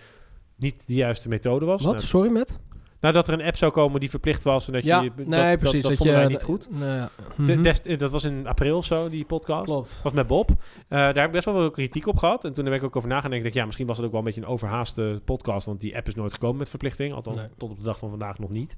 [0.55, 1.81] niet de juiste methode was.
[1.81, 1.95] Wat?
[1.95, 2.59] Nou, Sorry, met?
[3.03, 4.67] Nou, dat er een app zou komen die verplicht was.
[4.67, 5.61] En dat Ja, je, nee, dat, precies.
[5.61, 6.67] Dat, dat dat vonden je, wij niet goed.
[6.71, 7.09] Nee, ja.
[7.37, 7.97] De- Mhm.
[7.97, 9.65] dat was in april of zo, die podcast.
[9.65, 9.99] Klopt.
[10.03, 10.49] was met Bob.
[10.49, 10.55] Eh,
[10.87, 12.45] daar heb ik best wel veel kritiek op gehad.
[12.45, 13.35] En toen heb ik ook over nagedacht.
[13.35, 15.65] Ik denk, ja, misschien was het ook wel een beetje een overhaaste podcast.
[15.65, 17.13] Want die app is nooit gekomen met verplichting.
[17.13, 17.47] Althans, Nee.
[17.57, 18.75] tot op de dag van vandaag nog niet.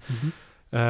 [0.69, 0.81] Eh,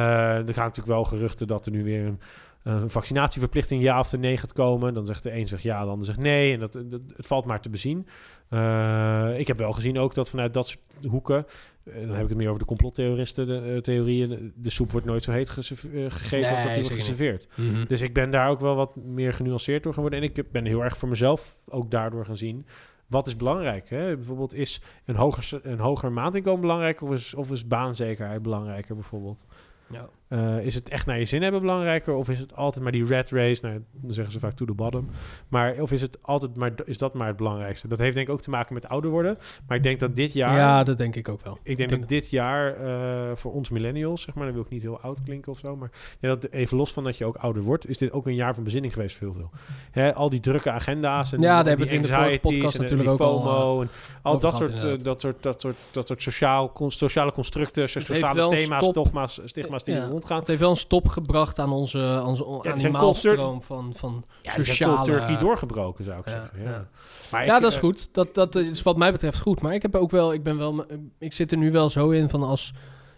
[0.48, 2.20] er gaan natuurlijk wel geruchten dat er nu weer een,
[2.66, 4.94] een vaccinatieverplichting ja of nee gaat komen.
[4.94, 6.52] Dan zegt de een zegt ja, de ander zegt nee.
[6.52, 8.06] En dat, dat- het valt maar te bezien.
[8.48, 11.46] Eh, ik heb wel gezien ook dat vanuit dat soort hoeken...
[11.84, 14.52] eh, dan heb ik het meer over de complottheoristen, de eh, theorieën.
[14.56, 17.48] De, soep wordt nooit zo heet eh, gegeten Nee, als dat die wordt geserveerd.
[17.88, 20.18] Dus ik ben daar ook wel wat meer genuanceerd door geworden.
[20.18, 22.66] En ik ben heel erg voor mezelf ook daardoor gaan zien.
[23.06, 23.88] Wat is belangrijk?
[23.88, 24.14] Hè?
[24.16, 29.44] Bijvoorbeeld is een hoger, een hoger maandinkomen belangrijk of is, of is baanzekerheid belangrijker bijvoorbeeld?
[29.90, 30.08] Ja.
[30.28, 32.14] Eh, is het echt naar je zin hebben belangrijker?
[32.14, 33.66] Of is het altijd maar die red race?
[33.66, 35.08] Nou, dan zeggen ze vaak to the bottom.
[35.48, 37.88] Maar of is het altijd maar, is dat maar het belangrijkste?
[37.88, 39.38] Dat heeft denk ik ook te maken met ouder worden.
[39.66, 40.56] Maar ik denk dat dit jaar...
[40.56, 41.58] Ja, dat denk ik ook wel.
[41.62, 44.70] Ik denk denk dat dit jaar eh, voor ons millennials, zeg maar, dan wil ik
[44.70, 47.36] niet heel oud klinken of zo, maar ja, dat even los van dat je ook
[47.36, 49.50] ouder wordt, is dit ook een jaar van bezinning geweest voor heel veel.
[49.90, 52.80] Hè, al die drukke agenda's en Ja, daar die hebben we in de podcast en
[52.82, 53.88] natuurlijk ook al, FOMO en
[54.22, 57.88] al dat gehad, soort, eh, dat soort, dat soort, dat soort sociaal, con- sociale constructen,
[57.88, 60.08] sociale thema's, dogma's, stigma's die Ja.
[60.16, 60.38] Rondgaan.
[60.38, 65.04] Het heeft wel een stop gebracht aan onze, onze zijn animaalstroom van, van Ja, sociale...
[65.04, 66.62] turkey doorgebroken, zou ik Ja, zeggen.
[66.62, 66.88] Ja, ja.
[67.30, 68.08] Maar ja, ik, dat is eh, goed.
[68.12, 69.60] Dat, dat is wat mij betreft goed.
[69.60, 70.84] Maar ik heb ook wel, ik ben wel,
[71.18, 72.72] ik zit er nu wel zo in van als,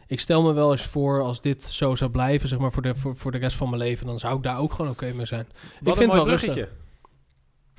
[0.06, 2.94] ik stel me wel eens voor als dit zo zou blijven, zeg maar voor de,
[2.94, 5.26] voor, voor de rest van mijn leven, dan zou ik daar ook gewoon oké mee
[5.26, 5.46] zijn.
[5.48, 6.68] Wat ik een vind het mooi wel rustig.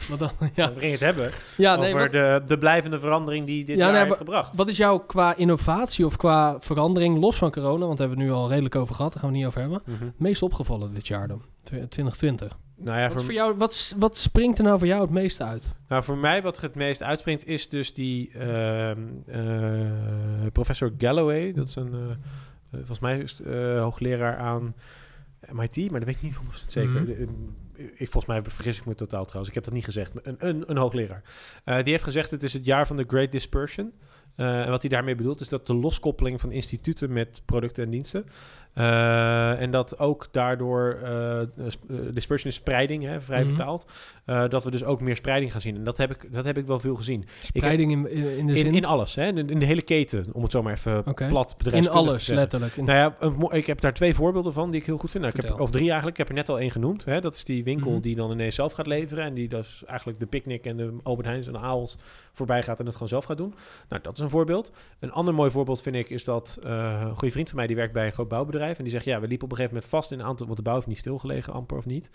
[0.10, 0.30] Wat dan?
[0.56, 0.74] Ja.
[0.74, 3.84] We gingen het hebben ja nee, over wat, de, de blijvende verandering die dit Ja,
[3.84, 4.56] jaar nee, heeft gebracht.
[4.56, 8.24] wat is jouw qua innovatie of qua verandering, los van corona, want daar hebben we
[8.32, 10.06] het nu al redelijk over gehad, daar gaan we het niet over hebben, Mhm.
[10.06, 12.58] het meest opgevallen dit jaar dan, 2020?
[12.82, 15.44] Nou ja, Wat, voor, voor jou, wat, wat springt er nou voor jou het meeste
[15.44, 15.74] uit?
[15.88, 21.54] Nou, voor mij wat het meest uitspringt is dus die ehm, eh, professor Galloway.
[21.54, 22.16] Dat is een, eh, eh,
[22.72, 23.42] volgens mij is
[23.80, 24.76] hoogleraar aan
[25.52, 26.92] MIT, maar dat weet ik niet 100% zeker.
[27.02, 27.06] Mhm.
[27.06, 27.28] De-
[27.80, 29.50] ik, volgens mij vergis ik me totaal trouwens.
[29.50, 30.13] Ik heb dat niet gezegd.
[30.24, 31.24] Een, een, een hoogleraar.
[31.63, 33.94] Eh, die heeft gezegd het is het jaar van de Great Dispersion.
[34.36, 37.89] Eh, en wat hij daarmee bedoelt is dat de loskoppeling van instituten met producten en
[37.89, 38.26] diensten.
[38.73, 41.39] Eh, en dat ook daardoor eh,
[42.12, 43.47] dispersion is spreiding, hè, vrij Mhm.
[43.49, 43.86] vertaald.
[44.49, 45.75] dat we dus ook meer spreiding gaan zien.
[45.75, 47.25] En dat heb ik, dat heb ik wel veel gezien.
[47.41, 48.75] Spreiding in, in, in de In, zin?
[48.75, 49.25] in alles, hè?
[49.27, 51.15] In, in de hele keten, om het zo maar even plat
[51.51, 52.75] in bedrijfskundig te alles, letterlijk.
[52.75, 55.23] In- Nou ja, een ik heb daar twee voorbeelden van die ik heel goed vind.
[55.23, 56.12] Nou, ik heb, of drie eigenlijk.
[56.12, 57.05] Ik heb er net al één genoemd.
[57.05, 57.21] Hè?
[57.21, 58.01] Dat is die winkel Mhm.
[58.01, 59.23] die dan ineens zelf gaat leveren.
[59.23, 61.97] En die dus eigenlijk de Picnic en de Albert Heijns en de Aals
[62.34, 63.53] voorbij gaat en het gewoon zelf gaat doen.
[63.89, 64.71] Nou, dat is een voorbeeld.
[64.99, 67.93] Een ander mooi voorbeeld vind ik is dat een goede vriend van mij die werkt
[67.93, 68.58] bij een groot bouwbedrijf.
[68.67, 70.58] En die zegt, ja, we liepen op een gegeven moment vast in een aantal, want
[70.58, 72.10] de bouw heeft niet stilgelegen, amper of niet.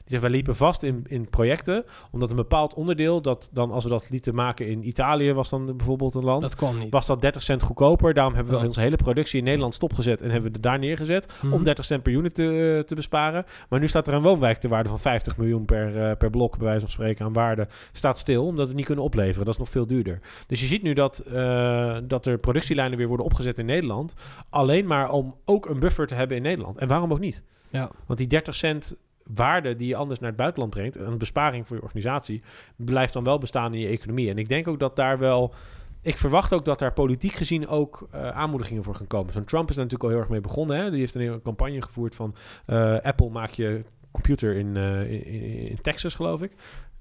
[0.00, 3.84] Die zegt, we liepen vast in, in projecten, omdat een bepaald onderdeel, dat dan als
[3.84, 6.90] we dat lieten maken in Italië, was dan bijvoorbeeld een land dat kwam niet.
[6.92, 8.14] was dat 30 cent goedkoper.
[8.14, 8.66] Daarom hebben we Ja.
[8.66, 11.52] onze hele productie in Nederland stopgezet en hebben we het daar neergezet Mhm.
[11.52, 13.44] om 30 cent per unit te, te besparen.
[13.68, 16.56] Maar nu staat er een woonwijk ter waarde van 50 miljoen per, eh, per blok,
[16.56, 19.44] bij wijze van spreken, aan waarde, staat stil, omdat we het niet kunnen opleveren.
[19.44, 20.20] Dat is nog veel duurder.
[20.46, 24.14] Dus je ziet nu dat, eh, dat er productielijnen weer worden opgezet in Nederland,
[24.50, 26.76] alleen maar om ook een buffer te hebben in Nederland.
[26.76, 27.42] En waarom ook niet?
[27.70, 27.90] Ja.
[28.06, 28.96] Want die 30 cent
[29.34, 32.42] waarde die je anders naar het buitenland brengt, een besparing voor je organisatie,
[32.76, 34.30] blijft dan wel bestaan in je economie.
[34.30, 35.54] En ik denk ook dat daar wel.
[36.02, 39.32] Ik verwacht ook dat daar politiek gezien ook eh, aanmoedigingen voor gaan komen.
[39.32, 40.76] Zo'n Trump is daar natuurlijk al heel erg mee begonnen.
[40.76, 40.90] Hè?
[40.90, 42.34] Die heeft een hele campagne gevoerd van
[42.66, 45.24] eh, Apple maak je computer in, eh, in,
[45.68, 46.52] in Texas, geloof ik.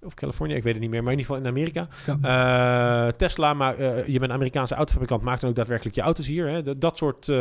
[0.04, 1.04] Of Californië, ik weet het niet meer.
[1.04, 1.88] Maar in ieder geval in Amerika.
[2.22, 6.28] Eh, Tesla, maar eh, je bent een Amerikaanse autofabrikant, maakt dan ook daadwerkelijk je auto's
[6.28, 6.48] hier.
[6.50, 6.64] Hè?
[6.64, 7.32] Dat, dat soort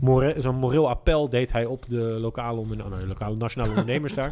[0.00, 4.28] more- zo'n moreel appel deed hij op de lokale, nee, de lokale nationale ondernemers daar.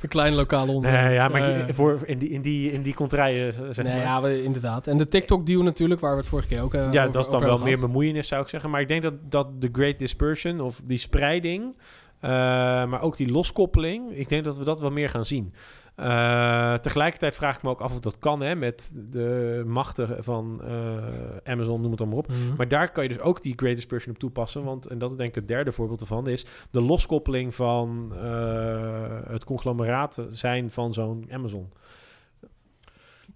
[0.00, 1.08] De kleine lokale onderneming.
[1.08, 4.02] Nee, ja, maar je- voor, in, die, in, die, in die contraien, zeg nee, maar.
[4.02, 4.86] ja, we- inderdaad.
[4.86, 7.40] En de TikTok-deal natuurlijk, waar we het vorige keer ook ja, over- dat is dan
[7.40, 8.70] wel meer bemoeienis, zou ik zeggen.
[8.70, 11.76] Maar ik denk dat, dat de Great Dispersion of die spreiding,
[12.20, 15.54] maar ook die loskoppeling, ik denk dat we dat wel meer gaan zien.
[15.94, 20.60] Eh, tegelijkertijd vraag ik me ook af of dat kan, hè, met de machten van
[20.64, 22.28] eh, Amazon, noem het dan maar op.
[22.28, 22.56] Mhm.
[22.56, 24.64] Maar daar kan je dus ook die Great Dispersion op toepassen.
[24.64, 29.18] Want, en dat is denk ik het derde voorbeeld ervan, is de loskoppeling van eh,
[29.28, 31.72] het conglomeraat zijn van zo'n Amazon.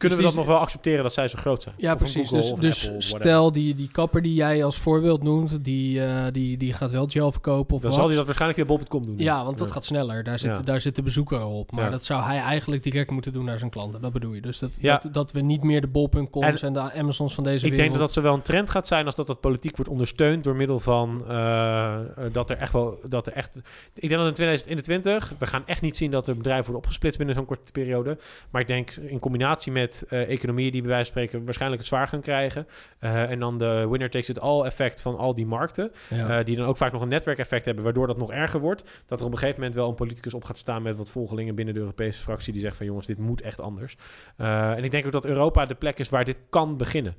[0.08, 1.74] Kunnen we dat nog wel accepteren dat zij zo groot zijn?
[1.78, 2.28] Ja, Of precies.
[2.28, 6.24] Google Dus, dus Apple, stel, die, die kapper die jij als voorbeeld noemt, die, eh,
[6.32, 7.98] die, die gaat wel gel verkopen of Dan wat.
[7.98, 9.14] zal hij dat waarschijnlijk via bol.com doen.
[9.18, 10.24] Ja, want dat gaat sneller.
[10.24, 10.62] Daar zit, Ja.
[10.62, 11.72] daar zit de bezoeker al op.
[11.72, 14.00] Maar dat zou hij eigenlijk direct moeten doen naar zijn klanten.
[14.00, 14.40] Dat bedoel je.
[14.40, 17.56] Dus dat, dat, dat we niet meer de bol.coms en, En de Amazons van deze
[17.66, 17.78] Ik wereld...
[17.80, 20.56] denk dat dat zowel een trend gaat zijn als dat dat politiek wordt ondersteund door
[20.56, 21.96] middel van eh,
[22.32, 23.56] dat er echt wel dat er echt.
[23.94, 27.18] Ik denk dat in 2021 we gaan echt niet zien dat er bedrijven worden opgesplitst
[27.18, 28.18] binnen zo'n korte periode.
[28.50, 31.90] Maar ik denk in combinatie met eh, economieën die bij wijze van spreken waarschijnlijk het
[31.90, 32.66] zwaar gaan krijgen
[32.98, 36.38] eh, en dan de winner takes it all effect van al die markten, Ja.
[36.38, 39.02] eh, die dan ook vaak nog een netwerkeffect hebben, waardoor dat nog erger wordt.
[39.06, 41.54] Dat er op een gegeven moment wel een politicus op gaat staan met wat volgelingen
[41.54, 43.96] binnen de Europese fractie die zegt van jongens, dit moet echt anders.
[44.36, 47.14] En ik denk ook dat Europa de plek is waar dit kan beginnen.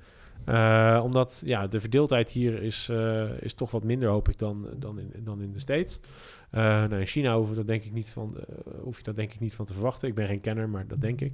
[0.45, 4.67] Eh, omdat ja, de verdeeldheid hier is, eh, is toch wat minder, hoop ik, dan,
[4.77, 5.99] dan, in, dan in de States.
[6.49, 8.37] Eh, nou, in China hoef, dat denk ik niet van,
[8.81, 10.07] hoef je dat denk ik niet van te verwachten.
[10.07, 11.33] Ik ben geen kenner, maar dat denk ik.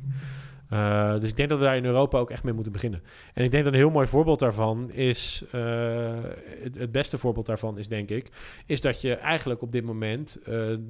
[1.19, 3.03] Dus ik denk dat we daar in Europa ook echt mee moeten beginnen.
[3.33, 5.43] En ik denk dat een heel mooi voorbeeld daarvan is...
[5.51, 8.29] het, beste voorbeeld daarvan is, denk ik...
[8.65, 10.39] is dat je eigenlijk op dit moment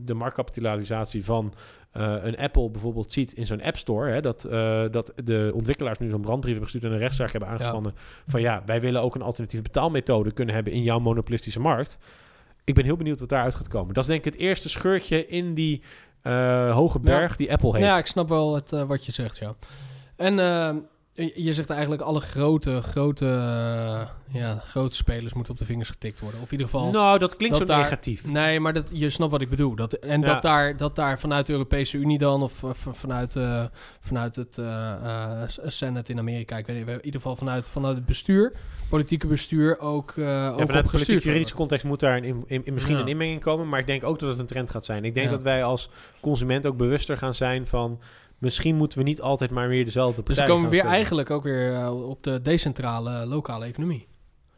[0.06, 1.54] de marktkapitalisatie van
[1.92, 4.12] eh, een Apple bijvoorbeeld ziet in zo'n App Store.
[4.12, 7.50] Hè, dat, eh, dat de ontwikkelaars nu zo'n brandbrief hebben gestuurd en een rechtszaak hebben
[7.50, 7.94] aangespannen.
[8.28, 11.98] Van ja, wij willen ook een alternatieve betaalmethode kunnen hebben in jouw monopolistische markt.
[12.64, 13.94] Ik ben heel benieuwd wat daaruit gaat komen.
[13.94, 15.82] Dat is denk ik het eerste scheurtje in die
[16.22, 17.86] eh, hoge berg die Apple heeft.
[17.86, 19.56] Ja, ik snap wel het, wat je zegt, ja.
[20.16, 20.76] En eh,
[21.14, 24.02] je je zegt eigenlijk alle grote, grote, eh,
[24.42, 26.40] ja, grote spelers moeten op de vingers getikt worden.
[26.40, 26.92] Of in ieder geval...
[26.92, 28.28] nou, dat klinkt dat zo daar- negatief.
[28.28, 29.76] Nee, maar dat, je snapt wat ik bedoel.
[29.76, 30.26] Dat, en Ja.
[30.26, 33.64] dat, daar, dat daar vanuit de Europese Unie dan, of, of vanuit, eh,
[34.00, 34.92] vanuit het eh
[35.44, 38.54] eh, Senate in Amerika, ik weet niet, in ieder geval vanuit, vanuit het bestuur,
[38.90, 42.24] politieke bestuur, ook, eh ook Ja, vanuit de politiek gestuurd juridische context moet daar een,
[42.24, 43.02] in, in- in- misschien Ja.
[43.02, 43.70] een inmenging komen.
[43.70, 45.06] Maar ik denk ook dat het een trend gaat zijn.
[45.06, 48.00] Ik denk dat wij als consument ook bewuster gaan zijn van...
[48.42, 50.98] misschien moeten we niet altijd maar weer dezelfde Dus partij dan komen we weer steunen.
[50.98, 54.08] eigenlijk ook weer eh, op de decentrale lokale economie.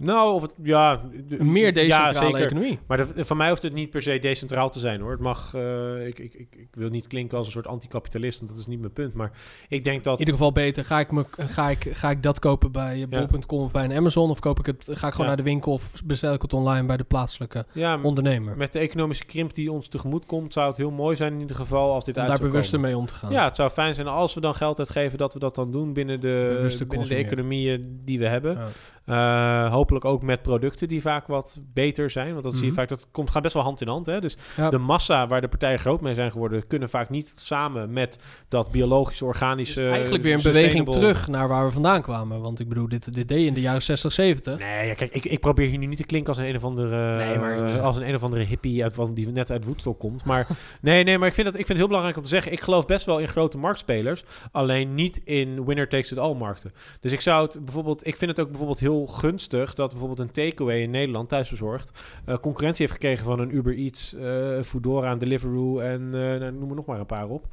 [0.03, 0.53] Nou, of het...
[0.63, 2.41] Ja, de- meer ja, decentrale zeker.
[2.45, 2.79] economie.
[2.87, 5.11] Maar de- van mij hoeft het niet per se decentraal te zijn hoor.
[5.11, 8.51] Het mag, eh, ik, ik, ik, ik wil niet klinken als een soort anticapitalist, want
[8.51, 9.13] dat is niet mijn punt.
[9.13, 9.31] Maar
[9.67, 10.13] ik denk dat.
[10.13, 10.85] In ieder geval beter.
[10.85, 13.93] Ga ik, me, ga ik, ga ik dat kopen bij eh, bol.com of bij een
[13.93, 14.29] Amazon?
[14.29, 15.25] Of koop ik het, ga ik gewoon Ja.
[15.25, 17.65] naar de winkel of bestel ik het online bij de plaatselijke
[18.03, 18.57] ondernemer?
[18.57, 21.55] met de economische krimp die ons tegemoet komt, zou het heel mooi zijn in ieder
[21.55, 23.31] geval als dit Om uit daar bewuster mee om te gaan.
[23.31, 25.93] Ja, het zou fijn zijn als we dan geld uitgeven dat we dat dan doen
[25.93, 28.57] binnen de, Bewuster binnen de economieën die we hebben.
[29.05, 32.31] Eh, hopelijk ook met producten die vaak wat beter zijn.
[32.31, 32.75] Want dat zie je Mhm.
[32.75, 34.05] vaak, dat komt, gaat best wel hand in hand.
[34.05, 34.21] Hè?
[34.21, 34.69] Dus Ja.
[34.69, 38.71] de massa waar de partijen groot mee zijn geworden, kunnen vaak niet samen met dat
[38.71, 39.81] biologische, organische.
[39.81, 42.41] Dus eigenlijk weer een beweging terug naar waar we vandaan kwamen.
[42.41, 44.59] Want ik bedoel, dit, dit deed in de jaren 60, 70.
[44.59, 46.63] Nee, ja, kijk, ik, ik probeer hier nu niet te klinken als een een of
[46.63, 49.65] andere, Nee, maar- eh, als een een of andere hippie uit, van, die net uit
[49.65, 50.23] Woodstock komt.
[50.25, 50.47] Maar
[50.81, 52.61] nee, nee, maar ik vind, dat, ik vind het heel belangrijk om te zeggen, ik
[52.61, 56.71] geloof best wel in grote marktspelers, alleen niet in winner takes it all markten.
[56.99, 60.31] Dus ik zou het bijvoorbeeld, ik vind het ook bijvoorbeeld heel gunstig dat bijvoorbeeld een
[60.31, 61.91] takeaway in Nederland thuisbezorgd
[62.25, 66.51] eh, concurrentie heeft gekregen van een Uber Eats, eh Foodora en Deliveroo en eh, nou,
[66.51, 67.47] noem er nog maar een paar op.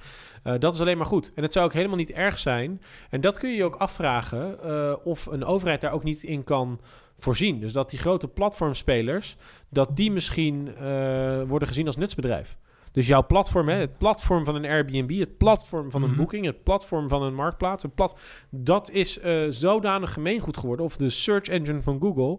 [0.58, 1.32] Dat is alleen maar goed.
[1.34, 2.82] En het zou ook helemaal niet erg zijn.
[3.10, 4.58] En dat kun je je ook afvragen
[5.04, 6.80] of een overheid daar ook niet in kan
[7.18, 7.60] voorzien.
[7.60, 9.36] Dus dat die grote platformspelers,
[9.68, 10.74] dat die misschien
[11.46, 12.56] worden gezien als nutsbedrijf.
[12.92, 16.16] Dus jouw platform, hè, het platform van een Airbnb, het platform van een Mhm.
[16.18, 18.18] boeking, het platform van een marktplaats, een plat,
[18.50, 20.84] dat is eh, zodanig gemeengoed geworden.
[20.86, 22.38] Of de search engine van Google.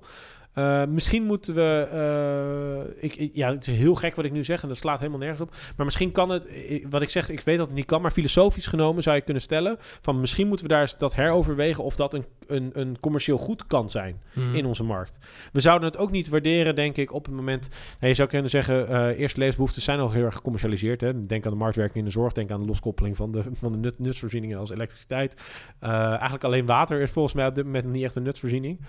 [0.53, 1.87] Eh, misschien moeten we.
[1.91, 4.97] eh, ik, ik- ja, het is heel gek wat ik nu zeg en dat slaat
[4.99, 5.55] helemaal nergens op.
[5.75, 6.47] Maar misschien kan het.
[6.89, 9.41] Wat ik zeg, ik weet dat het niet kan, maar filosofisch genomen zou je kunnen
[9.41, 9.75] stellen.
[9.79, 13.67] Van misschien moeten we daar eens dat heroverwegen of dat een, een, een commercieel goed
[13.67, 14.55] kan zijn Mhm.
[14.55, 15.19] in onze markt.
[15.53, 17.69] We zouden het ook niet waarderen, denk ik, op het moment.
[17.69, 21.01] Nou, je zou kunnen zeggen, eh eerste levensbehoeften zijn al heel erg gecommercialiseerd.
[21.01, 21.25] Hè?
[21.25, 23.77] Denk aan de marktwerking in de zorg, denk aan de loskoppeling van de, van de
[23.77, 25.35] nut, nutsvoorzieningen als elektriciteit.
[25.79, 28.79] Eigenlijk alleen water is volgens mij op dit moment niet echt een nutsvoorziening.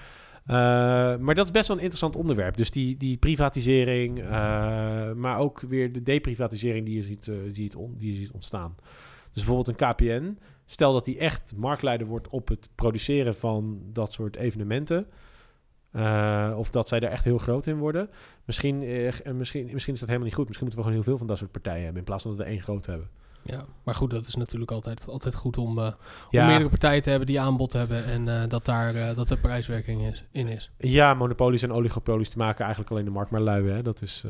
[0.46, 0.54] Eh,
[1.16, 2.56] maar dat is best wel een interessant onderwerp.
[2.56, 4.28] Dus die, die privatisering, eh,
[5.12, 8.74] maar ook weer de deprivatisering die je ziet, eh, die on- die je ontstaan.
[9.32, 14.12] Dus bijvoorbeeld een KPN, stel dat die echt marktleider wordt op het produceren van dat
[14.12, 15.06] soort evenementen.
[16.56, 18.08] of dat zij daar echt heel groot in worden.
[18.44, 18.82] Misschien,
[19.24, 20.46] en misschien, misschien is dat helemaal niet goed.
[20.46, 21.98] Misschien moeten we gewoon heel veel van dat soort partijen hebben.
[21.98, 23.08] In plaats van dat we één groot hebben.
[23.44, 25.94] Ja, maar goed, dat is natuurlijk altijd, altijd goed om, om
[26.30, 29.36] Ja, meerdere partijen te hebben die aanbod hebben en eh, dat daar eh, dat er
[29.36, 30.70] prijswerking is, in is.
[30.78, 33.74] ja, monopolies en oligopolies te maken eigenlijk alleen de markt maar luien.
[33.74, 33.82] Hè?
[33.82, 34.24] Dat is.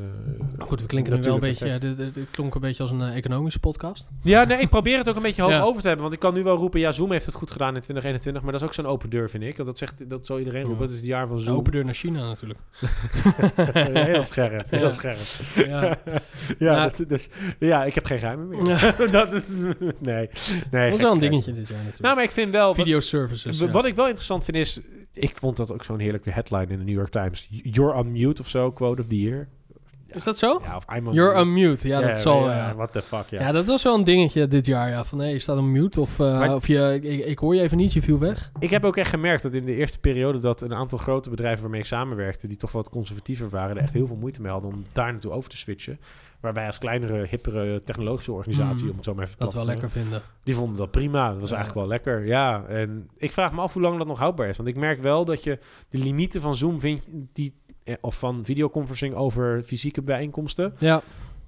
[0.59, 3.61] Goed, we klinken nu wel een beetje, dit, dit klonk een beetje als een economische
[3.61, 4.09] podcast.
[4.23, 5.61] Ja, nee, ik probeer het ook een beetje hoog Ja.
[5.63, 6.03] over te hebben.
[6.03, 8.43] Want ik kan nu wel roepen, ja, Zoom heeft het goed gedaan in 2021.
[8.43, 9.57] Maar dat is ook zo'n open deur, vind ik.
[9.57, 10.79] Want dat, zegt, dat zal iedereen roepen.
[10.79, 10.85] Ja.
[10.85, 11.57] Het is het jaar van Zoom.
[11.57, 12.61] open deur naar China natuurlijk.
[14.07, 15.19] heel scherp, heel scherp.
[15.55, 15.99] Ja.
[16.59, 18.95] ja, Nou- dat, dus, ja, ik heb geen geheimen meer.
[19.19, 19.43] dat, is-
[19.99, 20.29] nee,
[20.71, 20.91] nee.
[20.91, 22.03] Dat is wel een dingetje dit jaar natuurlijk.
[22.03, 22.75] Nou, maar ik vind wel...
[22.75, 23.61] Video services.
[23.61, 24.81] wat ik wel interessant vind is...
[25.13, 27.47] Ik vond dat ook zo'n heerlijke headline in de New York Times.
[27.51, 29.49] You're on mute of zo, quote of the year.
[30.15, 30.61] Is dat zo?
[30.65, 31.61] Ja, of I'm on You're mute.
[31.61, 31.89] unmute.
[31.89, 32.49] Ja, dat zal.
[32.49, 33.41] Ja, Ja, what the fuck, ja.
[33.41, 33.53] ja.
[33.53, 34.89] dat was wel een dingetje dit jaar.
[34.89, 37.55] Ja, van nee, je staat on mute of, eh, Maar- of je, ik, ik hoor
[37.55, 38.51] je even niet, je viel weg.
[38.59, 41.61] Ik heb ook echt gemerkt dat in de eerste periode dat een aantal grote bedrijven
[41.63, 44.73] waarmee ik samenwerkte, die toch wat conservatiever waren, er echt heel veel moeite mee hadden
[44.73, 45.99] om daar naartoe over te switchen.
[46.41, 48.91] Waar wij als kleinere, hippere technologische organisatie, Mhm.
[48.91, 50.23] om het zo maar even Dat wel lekker vinden.
[50.45, 51.31] Die vonden dat prima.
[51.31, 51.57] Dat was Ja.
[51.57, 52.27] eigenlijk wel lekker.
[52.27, 54.57] Ja, en ik vraag me af hoe lang dat nog houdbaar is.
[54.57, 57.55] Want ik merk wel dat je de limieten van Zoom vindt, die,
[58.01, 60.75] of van videoconferencing over fysieke bijeenkomsten.
[60.79, 61.03] Ja,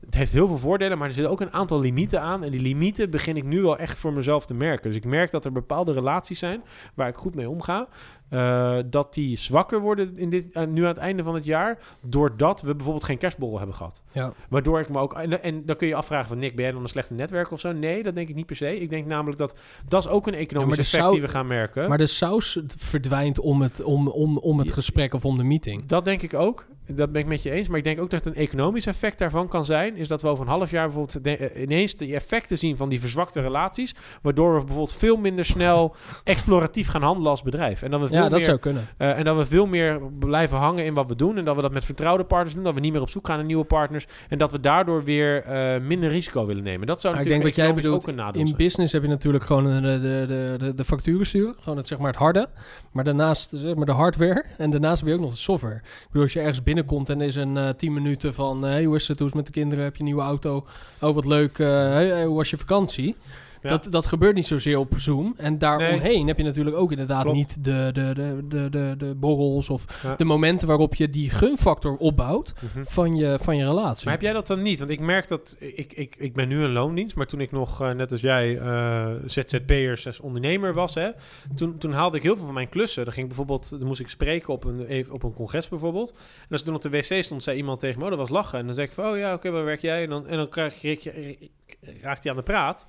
[0.05, 2.45] het heeft heel veel voordelen, maar er zitten ook een aantal limieten aan.
[2.45, 4.87] En die limieten begin ik nu wel echt voor mezelf te merken.
[4.91, 6.63] Dus ik merk dat er bepaalde relaties zijn
[6.95, 7.89] waar ik goed mee omga.
[8.29, 11.79] eh, dat die zwakker worden in dit, eh, nu aan het einde van het jaar.
[12.03, 14.03] Doordat we bijvoorbeeld geen kerstborrel hebben gehad.
[14.13, 14.33] Ja.
[14.49, 15.15] Waardoor ik me ook.
[15.15, 17.61] En, en dan kun je afvragen van Nick, ben jij dan een slechte netwerk of
[17.61, 17.73] zo?
[17.73, 18.81] Nee, dat denk ik niet per se.
[18.81, 19.55] Ik denk namelijk dat
[19.89, 21.89] dat is ook een economisch effect zou- die we gaan merken.
[21.89, 24.75] Maar de saus verdwijnt om het, om, om, om het Ja.
[24.75, 25.87] gesprek of om de meeting.
[25.87, 26.67] Dat denk ik ook.
[26.87, 27.69] Dat ben ik met je eens.
[27.69, 29.97] Maar ik denk ook dat een economisch effect daarvan kan zijn.
[29.97, 32.89] Is dat we over een half jaar bijvoorbeeld de- eh, ineens de effecten zien van
[32.89, 33.95] die verzwakte relaties.
[34.23, 35.95] Waardoor we bijvoorbeeld veel minder snel
[36.25, 37.83] exploratief gaan handelen als bedrijf.
[37.83, 38.87] En dat we veel Ja, dat meer zou kunnen.
[38.97, 41.37] Eh, en dat we veel meer blijven hangen in wat we doen.
[41.39, 42.65] En dat we dat met vertrouwde partners doen.
[42.65, 44.07] Dat we niet meer op zoek gaan naar nieuwe partners.
[44.29, 46.87] En dat we daardoor weer eh, minder risico willen nemen.
[46.87, 48.59] Dat zou Maar ik natuurlijk denk wat jij bedoelt, ook een nadeel In zijn.
[48.59, 51.55] business heb je natuurlijk gewoon de, de, de, facturen sturen.
[51.61, 52.49] Gewoon het, zeg maar het harde.
[52.93, 54.45] Maar daarnaast zeg maar de hardware.
[54.59, 55.75] En daarnaast heb je ook nog de software.
[55.75, 58.65] Ik bedoel, als je ergens binnenkomt en is een eh 10 minuten van...
[58.65, 59.19] eh, hey, hoe is het?
[59.19, 59.85] Hoe is het met de kinderen?
[59.85, 60.67] Heb je een nieuwe auto?
[61.01, 61.59] Oh, wat leuk.
[61.59, 63.17] eh, hey, hoe was je vakantie?
[63.65, 63.71] Ja.
[63.71, 65.35] Dat, dat gebeurt niet zozeer op Zoom.
[65.37, 67.37] En daaromheen heb je natuurlijk ook inderdaad Klopt.
[67.37, 69.69] niet de, de, de, de, de, de borrels...
[69.71, 70.15] of Ja.
[70.17, 72.85] de momenten waarop je die gunfactor opbouwt Mhm.
[72.85, 74.05] van je, van je relatie.
[74.05, 74.79] Maar heb jij dat dan niet?
[74.79, 75.57] Want ik merk dat...
[75.59, 77.17] Ik, ik, ik ben nu een loondienst.
[77.17, 80.95] Maar toen ik nog, eh, net als jij, eh ZZP'er als ondernemer was...
[80.95, 81.09] Hè,
[81.55, 83.05] toen, toen haalde ik heel veel van mijn klussen.
[83.05, 83.71] Dan ging ik bijvoorbeeld...
[83.71, 86.11] Dan moest ik spreken op een, op een congres bijvoorbeeld.
[86.11, 88.05] En als ik toen op de wc stond, zei iemand tegen me...
[88.05, 88.59] Oh, dat was lachen.
[88.59, 89.05] En dan zei ik van...
[89.11, 90.03] Oh ja, oké, waar werk jij?
[90.03, 91.37] En dan, en dan krijg je,
[91.81, 92.87] raakte hij aan de praat.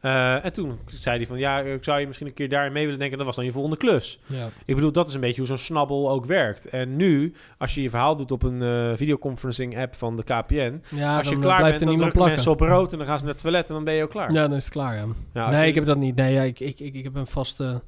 [0.00, 1.38] Eh, en toen zei hij van...
[1.38, 3.16] Ja, ik zou je misschien een keer daarin mee willen denken.
[3.16, 4.18] Dat was dan je volgende klus.
[4.26, 4.48] ja.
[4.64, 6.68] Ik bedoel, dat is een beetje hoe zo'n snabbel ook werkt.
[6.68, 10.82] En nu, als je je verhaal doet op een eh, videoconferencing app van de KPN...
[10.88, 12.24] ja, als je dan klaar bent, dan drukken plakken.
[12.34, 12.92] mensen op rood...
[12.92, 14.32] en dan gaan ze naar het toilet en dan ben je ook klaar.
[14.32, 14.96] Ja, dan is het klaar,
[15.32, 15.50] ja.
[15.50, 16.14] Nee, je- ik heb dat niet.
[16.16, 17.82] Nee, ja, ik, ik, ik, ik heb een vaste,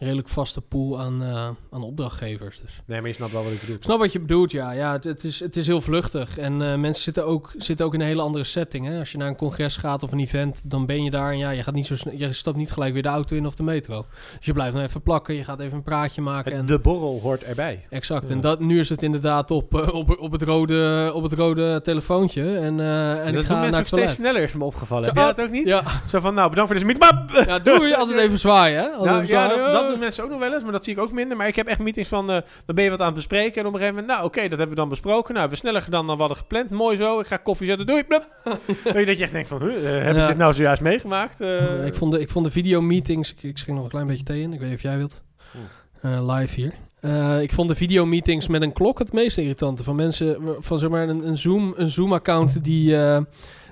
[0.00, 2.60] redelijk vaste pool aan, eh, aan opdrachtgevers.
[2.60, 2.80] Dus.
[2.86, 3.76] Nee, maar je snapt wel wat ik bedoel.
[3.76, 4.70] Ik snap wat je bedoelt, ja.
[4.70, 6.38] ja het, het is, het is heel vluchtig.
[6.38, 8.86] En eh, mensen zitten ook, zitten ook in een hele andere setting.
[8.86, 8.98] Hè?
[8.98, 11.32] Als je naar een congres gaat of een event, dan ben je daar.
[11.32, 13.54] En ja, je, gaat niet zo je stapt niet gelijk weer de auto in of
[13.54, 14.06] de metro.
[14.36, 15.34] Dus je blijft nog even plakken.
[15.34, 16.52] Je gaat even een praatje maken.
[16.52, 17.86] En, De borrel hoort erbij.
[17.90, 18.28] exact.
[18.28, 18.34] Ja.
[18.34, 21.80] En dat, nu is het inderdaad op, eh, op, op, het, rode, op het rode
[21.82, 22.56] telefoontje.
[22.56, 25.04] En, en En ik dat ga doen naar het steeds sneller, is me opgevallen.
[25.04, 25.66] Zo, Heb jij oh, dat ook niet?
[25.66, 26.98] Ja, Zo van, nou, bedankt voor deze.
[26.98, 27.44] Bap!
[27.46, 27.94] ja, doei.
[27.94, 28.88] Altijd even zwaaien, hè?
[28.88, 29.72] Altijd Nou, even ja, zwaaien.
[29.72, 31.36] dat, dat doen mensen ook nog wel eens, maar dat zie ik ook minder.
[31.36, 33.60] Maar ik heb echt meetings van, eh, dan ben je wat aan het bespreken.
[33.60, 35.34] En op een gegeven moment, nou oké, dat hebben we dan besproken.
[35.34, 36.70] Nou, we sneller gedaan dan we hadden gepland.
[36.70, 38.02] Mooi zo, ik ga koffie zetten, doei.
[38.94, 40.22] Je dat je echt denkt van, huh, eh, heb Ja.
[40.22, 41.40] ik dit nou zojuist meegemaakt?
[41.40, 43.30] Eh, ik, vond de, ik vond de videomeetings...
[43.32, 44.52] Ik, ik schenk nog een klein beetje thee in.
[44.52, 45.22] Ik weet niet of jij wilt.
[46.00, 46.72] Eh, live hier.
[47.00, 49.82] Eh, ik vond de videomeetings met een klok het meest irritante.
[49.84, 50.36] Van mensen...
[50.58, 51.74] Van zeg maar een, een Zoom...
[51.76, 52.96] Een Zoom-account die...
[52.96, 53.20] eh,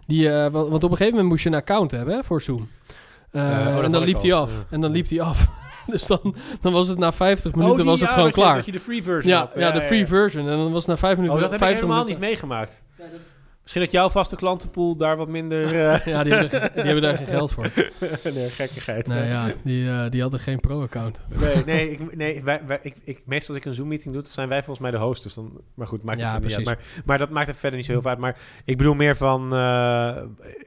[0.07, 2.42] die eh, wa- want op een gegeven moment moest je een account hebben hè, voor
[2.42, 2.68] Zoom.
[3.33, 4.50] Oh, en dan liep die af.
[4.50, 4.57] Ja.
[4.70, 5.48] En dan liep die af.
[5.92, 8.42] dus dan, dan was het na 50 minuten Oh, was het ja, gewoon dat je-
[8.42, 8.57] klaar.
[8.57, 9.55] dat je de free version ja, had.
[9.55, 10.48] ja, de free version.
[10.48, 11.37] En dan was het na 5 minuten...
[11.37, 12.20] Oh, dat heb ik 50 helemaal minuten.
[12.20, 12.83] niet meegemaakt.
[13.68, 15.64] Misschien dat jouw vaste klantenpool daar wat minder...
[15.90, 17.62] eh Ja, die hebben, die hebben daar geen geld voor.
[18.35, 19.07] nee, gekkigheid.
[19.07, 21.22] Nee, ja, die, eh, die hadden geen pro-account.
[21.40, 24.48] Nee, nee, ik, nee wij, wij, ik, ik, meestal als ik een Zoom-meeting doe, zijn
[24.48, 25.22] wij volgens mij de host.
[25.22, 26.64] Dus dan, maar goed, maakt Ja, verder niet uit.
[26.76, 26.94] precies.
[26.94, 28.20] Maar, maar dat maakt het verder niet zo heel veel uit.
[28.20, 29.52] Maar ik bedoel meer van...
[29.54, 30.16] eh,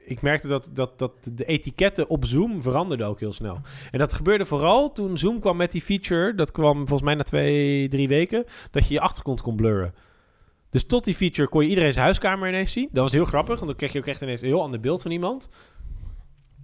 [0.04, 3.60] ik merkte dat, dat, dat de etiketten op Zoom veranderden ook heel snel.
[3.90, 6.34] En dat gebeurde vooral toen Zoom kwam met die feature.
[6.34, 8.44] Dat kwam volgens mij na twee, drie weken.
[8.70, 9.94] Dat je je achtergrond kon blurren.
[10.72, 12.88] Dus tot die feature kon je iedereen zijn huiskamer ineens zien.
[12.92, 15.02] Dat was heel grappig, want dan kreeg je ook echt ineens een heel ander beeld
[15.02, 15.48] van iemand.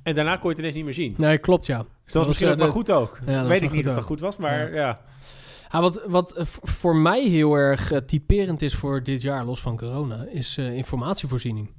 [0.02, 1.14] En daarna kon je het ineens niet meer zien.
[1.16, 1.78] Nee, klopt, ja.
[1.78, 3.18] Dus dat was was, misschien eh, ook wel goed ook.
[3.26, 5.00] Ja, Weet ik niet of dat goed was, maar ja.
[5.68, 9.60] Ah, wat wat eh, voor mij heel erg eh, typerend is voor dit jaar, los
[9.60, 11.70] van corona, is informatievoorziening.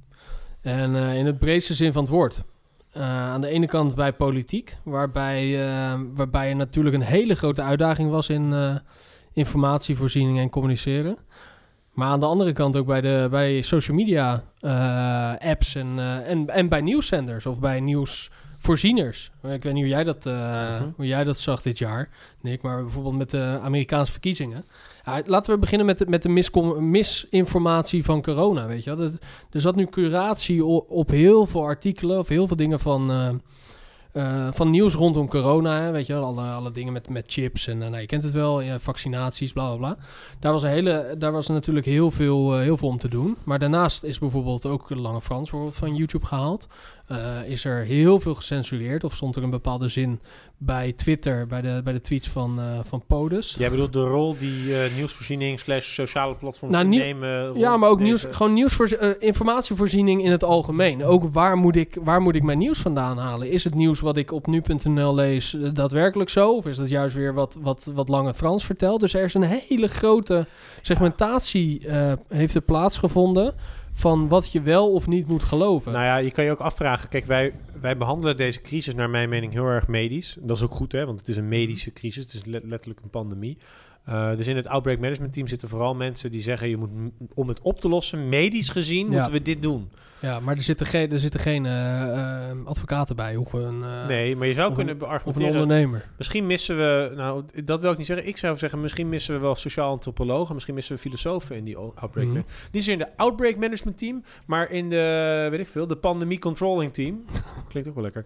[0.60, 2.44] En in het breedste zin van het woord.
[2.92, 5.58] Aan de ene kant bij politiek, waarbij,
[6.14, 8.80] waarbij er natuurlijk een hele grote uitdaging was in
[9.32, 11.16] informatievoorziening en communiceren.
[12.00, 16.28] Maar aan de andere kant ook bij, de, bij social media eh, apps en, eh,
[16.30, 19.30] en, en bij nieuwszenders of bij nieuwsvoorzieners.
[19.42, 20.34] Ik weet niet hoe jij dat, eh,
[20.80, 20.88] Mhm.
[20.96, 22.08] hoe jij dat zag dit jaar,
[22.40, 24.64] Nick, maar bijvoorbeeld met de Amerikaanse verkiezingen.
[25.04, 26.28] Ja, laten we beginnen met de, met de
[26.80, 29.08] misinformatie van corona, weet je wel.
[29.10, 29.18] Dat,
[29.50, 33.10] er zat nu curatie o- op heel veel artikelen of heel veel dingen van...
[34.12, 37.88] eh, van nieuws rondom corona, weet je wel, alle, dingen met, met chips en eh,
[37.88, 40.04] nou, je kent het wel, vaccinaties, bla bla bla.
[40.40, 43.36] Daar was, een hele, daar was natuurlijk heel veel, eh, heel veel om te doen.
[43.44, 46.68] Maar daarnaast is bijvoorbeeld ook Lange Frans bijvoorbeeld van YouTube gehaald.
[47.10, 50.20] Eh, is er heel veel gecensureerd of stond er een bepaalde zin
[50.58, 53.54] bij Twitter, bij de, bij de tweets van, eh, van Podus.
[53.58, 57.58] Jij bedoelt de rol die eh, nieuwsvoorziening slash sociale platforms Nou, nemen.
[57.58, 61.04] Ja, maar ook deze- nieuws, gewoon informatievoorziening in het algemeen.
[61.04, 63.50] Ook waar moet, ik, waar moet ik mijn nieuws vandaan halen?
[63.50, 66.54] Is het nieuws wat ik op nu.nl lees daadwerkelijk zo?
[66.54, 69.00] Of is dat juist weer wat, wat, wat Lange Frans vertelt?
[69.00, 70.46] Dus er is een hele grote
[70.82, 71.86] segmentatie
[72.28, 73.54] heeft er plaatsgevonden.
[73.92, 75.92] Van wat je wel of niet moet geloven.
[75.92, 77.08] Nou ja, je kan je ook afvragen.
[77.08, 80.36] Kijk, wij, wij behandelen deze crisis naar mijn mening heel erg medisch.
[80.40, 82.22] Dat is ook goed, hè, want het is een medische crisis.
[82.24, 83.58] Het is let- letterlijk een pandemie.
[84.04, 86.68] Eh, dus in het Outbreak Management Team zitten vooral mensen die zeggen...
[86.68, 86.90] Je moet,
[87.34, 89.12] om het op te lossen, medisch gezien, Ja.
[89.12, 89.90] moeten we dit doen.
[90.20, 94.06] Ja, maar er zitten geen, er zitten geen eh, eh, advocaten bij of een, eh,
[94.06, 95.62] nee, maar je zou kunnen of een beargumenteren...
[95.62, 96.04] ondernemer.
[96.18, 98.26] Misschien missen we, nou dat wil ik niet zeggen.
[98.26, 100.52] Ik zou zeggen, misschien missen we wel sociaal antropologen.
[100.54, 102.26] Misschien missen we filosofen in die outbreak.
[102.26, 102.34] Mhm.
[102.34, 106.38] Man- Niet in de outbreak management team, maar in de, weet ik veel, de pandemie
[106.38, 107.24] controlling team.
[107.68, 108.24] Klinkt ook wel lekker.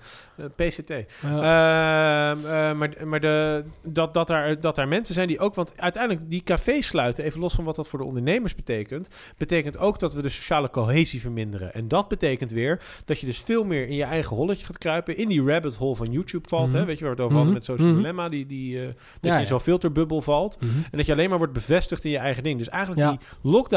[0.56, 0.88] PCT.
[0.88, 2.32] Ja.
[2.32, 5.54] Ehm, eh, maar maar de, dat, dat, daar, dat daar mensen zijn die ook...
[5.54, 9.08] Want uiteindelijk die cafés sluiten, even los van wat dat voor de ondernemers betekent...
[9.36, 11.74] betekent ook dat we de sociale cohesie verminderen.
[11.74, 15.16] En dat betekent weer dat je dus veel meer in je eigen holletje gaat kruipen...
[15.16, 16.68] in die rabbit hole van YouTube valt.
[16.68, 16.76] Mhm.
[16.76, 16.84] Hè?
[16.84, 17.54] Weet je waar we het over hadden Mhm.
[17.54, 17.96] met Social Mhm.
[17.96, 18.28] Dilemma?
[18.28, 20.56] Die, die, eh, dat Ja, je in zo'n filterbubbel valt.
[20.60, 20.70] Mhm.
[20.90, 22.58] En dat je alleen maar wordt bevestigd in je eigen ding.
[22.58, 23.18] Dus eigenlijk die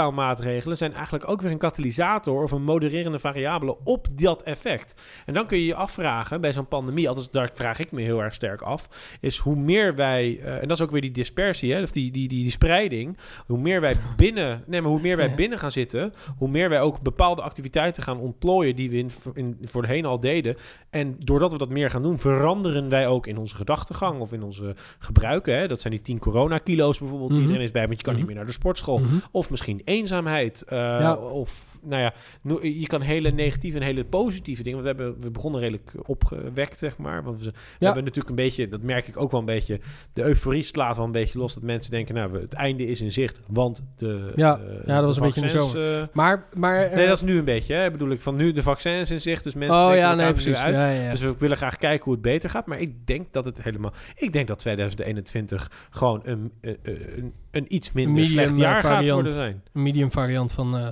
[0.02, 4.96] lockdown-maatregelen zijn eigenlijk ook weer een katalysator of een modererende variabele op dat effect.
[5.26, 8.24] En dan kun je je afvragen bij zo'n pandemie, althans daar vraag ik me heel
[8.24, 8.90] erg sterk af,
[9.22, 12.12] is hoe meer wij, eh, en dat is ook weer die dispersie, hè, of die,
[12.12, 15.72] die, die, die spreiding, hoe meer wij binnen, nee, maar hoe meer wij binnen gaan
[15.72, 20.20] zitten, hoe meer wij ook bepaalde activiteiten gaan ontplooien die we in, in, voorheen al
[20.20, 20.56] deden.
[20.90, 24.44] En doordat we dat meer gaan doen, veranderen wij ook in onze gedachtegang of in
[24.44, 25.58] onze gebruiken.
[25.58, 25.68] Hè.
[25.68, 27.48] Dat zijn die 10 corona-kilo's bijvoorbeeld, die Mhm.
[27.48, 28.22] iedereen is bij, want je kan Mhm.
[28.22, 28.98] niet meer naar de sportschool.
[29.00, 29.16] Mhm.
[29.32, 30.62] Of misschien eenzaamheid.
[30.64, 31.16] eh, Ja.
[31.16, 32.14] Of, nou ja,
[32.62, 34.84] je kan hele negatieve en hele positieve dingen.
[34.84, 37.24] Want we, hebben, we begonnen redelijk opgewekt, zeg maar.
[37.24, 37.86] Want we, we Ja.
[37.86, 39.80] hebben natuurlijk een beetje, dat merk ik ook wel een beetje,
[40.14, 41.54] de euforie slaat wel een beetje los.
[41.54, 43.40] Dat mensen denken, nou, we, het einde is in zicht.
[43.48, 44.58] Want de Ja.
[44.60, 47.16] eh, Ja, dat was een beetje in de vaccins, eh, Maar, maar eh, nee, dat
[47.18, 47.87] is nu een beetje, hè.
[47.92, 49.44] Bedoel ik, van nu de vaccins in zicht.
[49.44, 50.58] Dus mensen oh ja, nee, precies.
[50.58, 50.78] uit.
[50.78, 51.12] Ja, ja, ja.
[51.12, 52.66] Dus we willen graag kijken hoe het beter gaat.
[52.66, 53.94] Maar ik denk dat het helemaal...
[54.16, 58.76] Ik denk dat 2021 gewoon een, een, een, een iets minder medium, slecht eh, jaar
[58.76, 59.14] gaat variant.
[59.14, 59.62] worden zijn.
[59.74, 60.88] Een medium variant van, eh,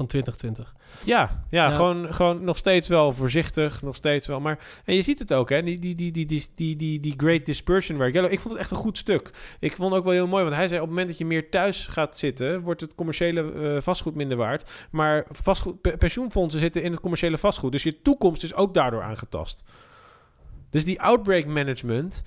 [0.00, 0.74] van 2020.
[1.04, 1.70] Ja, ja, Ja.
[1.70, 4.40] Gewoon, gewoon nog steeds wel voorzichtig, nog steeds wel.
[4.40, 5.62] Maar en je ziet het ook, hè?
[5.62, 8.14] Die, die, die, die, die, die, die, die Great Dispersion werk.
[8.14, 9.30] Ik vond het echt een goed stuk.
[9.58, 11.24] Ik vond het ook wel heel mooi, want hij zei: op het moment dat je
[11.24, 14.70] meer thuis gaat zitten, wordt het commerciële eh, vastgoed minder waard.
[14.90, 19.02] Maar vastgoed, pe- pensioenfondsen zitten in het commerciële vastgoed, dus je toekomst is ook daardoor
[19.02, 19.62] aangetast.
[20.70, 22.22] Dus die outbreak management.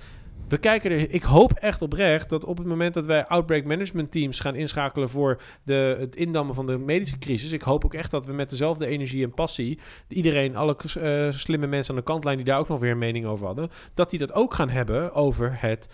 [0.48, 4.12] We kijken er, ik hoop echt oprecht dat op het moment dat wij outbreak management
[4.12, 7.52] teams gaan inschakelen voor de, het indammen van de medische crisis.
[7.52, 11.68] Ik hoop ook echt dat we met dezelfde energie en passie, iedereen, alle eh, slimme
[11.68, 14.20] mensen aan de kantlijn die daar ook nog weer een mening over hadden, dat die
[14.20, 15.90] dat ook gaan hebben over het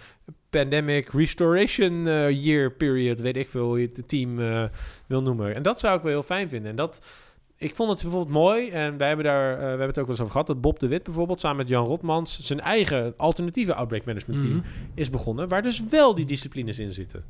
[0.49, 4.63] pandemic restoration eh, year period, weet ik veel hoe je het team eh,
[5.07, 5.55] wil noemen.
[5.55, 6.69] En dat zou ik wel heel fijn vinden.
[6.69, 7.01] En dat,
[7.59, 10.09] ik vond het bijvoorbeeld mooi, en wij hebben daar, eh, we hebben het ook wel
[10.15, 13.73] eens over gehad, dat Bob de Wit bijvoorbeeld samen met Jan Rotmans zijn eigen alternatieve
[13.73, 14.65] outbreak management team Mhm.
[14.95, 17.23] is begonnen, waar dus wel die disciplines in zitten.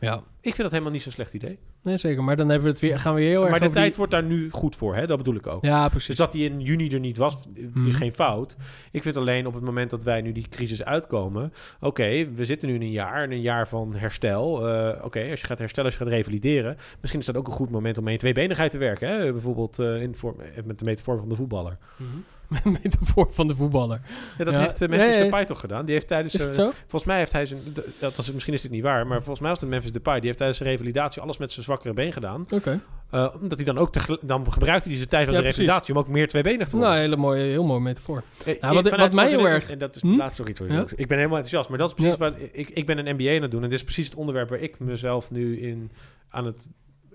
[0.00, 1.58] Ja, Ik vind dat helemaal niet zo'n slecht idee.
[1.82, 2.24] nee, zeker.
[2.24, 4.12] Maar dan hebben we het weer, gaan we heel erg maar de tijd die- wordt
[4.12, 5.06] daar nu goed voor, hè?
[5.06, 5.62] dat bedoel ik ook.
[5.64, 6.06] Ja, precies.
[6.06, 7.90] Dus dat die in juni er niet was, is Mhm.
[7.90, 8.56] geen fout.
[8.92, 11.52] Ik vind alleen op het moment dat wij nu die crisis uitkomen...
[11.80, 14.68] Oké, we zitten nu in een jaar, in een jaar van herstel.
[14.68, 16.76] Eh, Oké, als je gaat herstellen, als je gaat revalideren...
[17.00, 19.08] misschien is dat ook een goed moment om aan je tweebenigheid te werken.
[19.08, 19.32] Hè?
[19.32, 21.76] Bijvoorbeeld eh, in vorm, met de metafoor van de voetballer.
[21.96, 22.08] Mhm.
[22.82, 24.00] Metafoor van de voetballer.
[24.38, 24.60] Ja, dat Ja.
[24.60, 25.22] heeft uh, Memphis Nee.
[25.24, 25.84] Depay toch gedaan?
[25.84, 26.34] Die heeft tijdens...
[26.34, 26.70] Is het eh, zo?
[26.80, 27.60] Volgens mij heeft hij zijn...
[28.00, 30.14] Dat was, misschien is dit niet waar, maar volgens mij was het Memphis Depay.
[30.16, 32.46] Die heeft tijdens zijn revalidatie alles met zijn zwakkere been gedaan.
[32.50, 32.80] Oké.
[33.10, 33.94] Eh, omdat hij dan ook...
[34.26, 36.88] dan gebruikte hij zijn tijd van Ja, de revalidatie om ook meer tweebenig te worden.
[36.90, 38.22] Nou, hele mooie, heel mooi metafoor.
[38.46, 40.16] Eh, Nou, wat- wat mij heel erg- En dat is Hm?
[40.16, 40.60] laatst nog iets.
[40.68, 40.84] Ja?
[40.96, 41.68] Ik ben helemaal enthousiast.
[41.68, 42.32] Maar dat is precies waar...
[42.52, 43.62] Ik, ik ben een MBA aan het doen.
[43.62, 45.90] En dit is precies het onderwerp waar ik mezelf nu in
[46.30, 46.66] aan het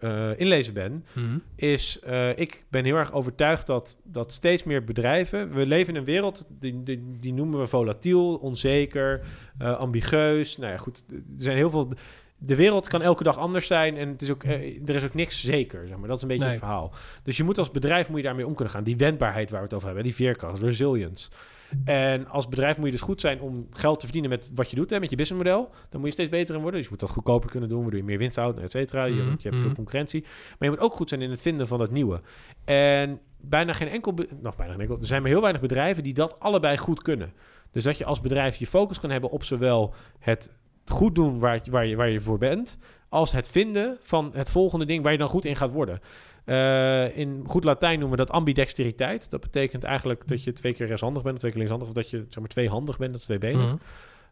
[0.03, 1.05] eh, inlezen ben.
[1.13, 1.37] Mhm.
[1.55, 5.53] Is, eh, ik ben heel erg overtuigd dat, dat steeds meer bedrijven...
[5.53, 9.21] We leven in een wereld, die, die, die noemen we volatiel, onzeker,
[9.57, 10.57] eh, ambigueus.
[10.57, 11.05] Nou ja, goed.
[11.09, 11.89] Er zijn heel veel...
[12.45, 15.13] De wereld kan elke dag anders zijn en het is ook, eh, er is ook
[15.13, 15.87] niks zeker.
[15.87, 16.07] Zeg maar.
[16.07, 16.53] Dat is een beetje Nee.
[16.53, 16.91] het verhaal.
[17.23, 18.83] Dus je moet als bedrijf moet je daarmee om kunnen gaan.
[18.83, 21.29] Die wendbaarheid waar we het over hebben, die veerkracht, resilience.
[21.85, 24.75] En als bedrijf moet je dus goed zijn om geld te verdienen met wat je
[24.75, 25.69] doet, hè, met je businessmodel.
[25.89, 26.79] Dan moet je steeds beter in worden.
[26.79, 29.05] Dus je moet dat goedkoper kunnen doen, waardoor je meer winst houdt, et cetera.
[29.05, 29.75] Je, Mhm, je hebt veel mhm.
[29.75, 30.21] concurrentie.
[30.21, 32.21] Maar je moet ook goed zijn in het vinden van het nieuwe.
[32.65, 36.13] En bijna geen enkel, nog bijna geen enkel, er zijn maar heel weinig bedrijven die
[36.13, 37.33] dat allebei goed kunnen.
[37.71, 41.59] Dus dat je als bedrijf je focus kan hebben op zowel het goed doen waar,
[41.63, 42.77] je- waar, je, waar je voor bent,
[43.09, 45.99] als het vinden van het volgende ding waar je dan goed in gaat worden.
[46.45, 49.29] Eh, in goed Latijn noemen we dat ambidexteriteit.
[49.29, 52.09] Dat betekent eigenlijk dat je twee keer rechtshandig bent, of twee keer linkshandig, of dat
[52.09, 53.65] je zeg maar tweehandig bent, dat is tweebenig.
[53.65, 53.75] Mhm.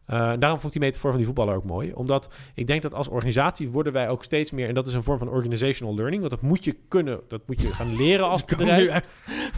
[0.06, 1.92] Eh, en daarom vond ik die metafoor van die voetballer ook mooi.
[1.94, 4.68] Omdat ik denk dat als organisatie worden wij ook steeds meer...
[4.68, 6.20] en dat is een vorm van organizational learning...
[6.20, 8.90] want dat moet je kunnen, dat moet je gaan leren als nu bedrijf.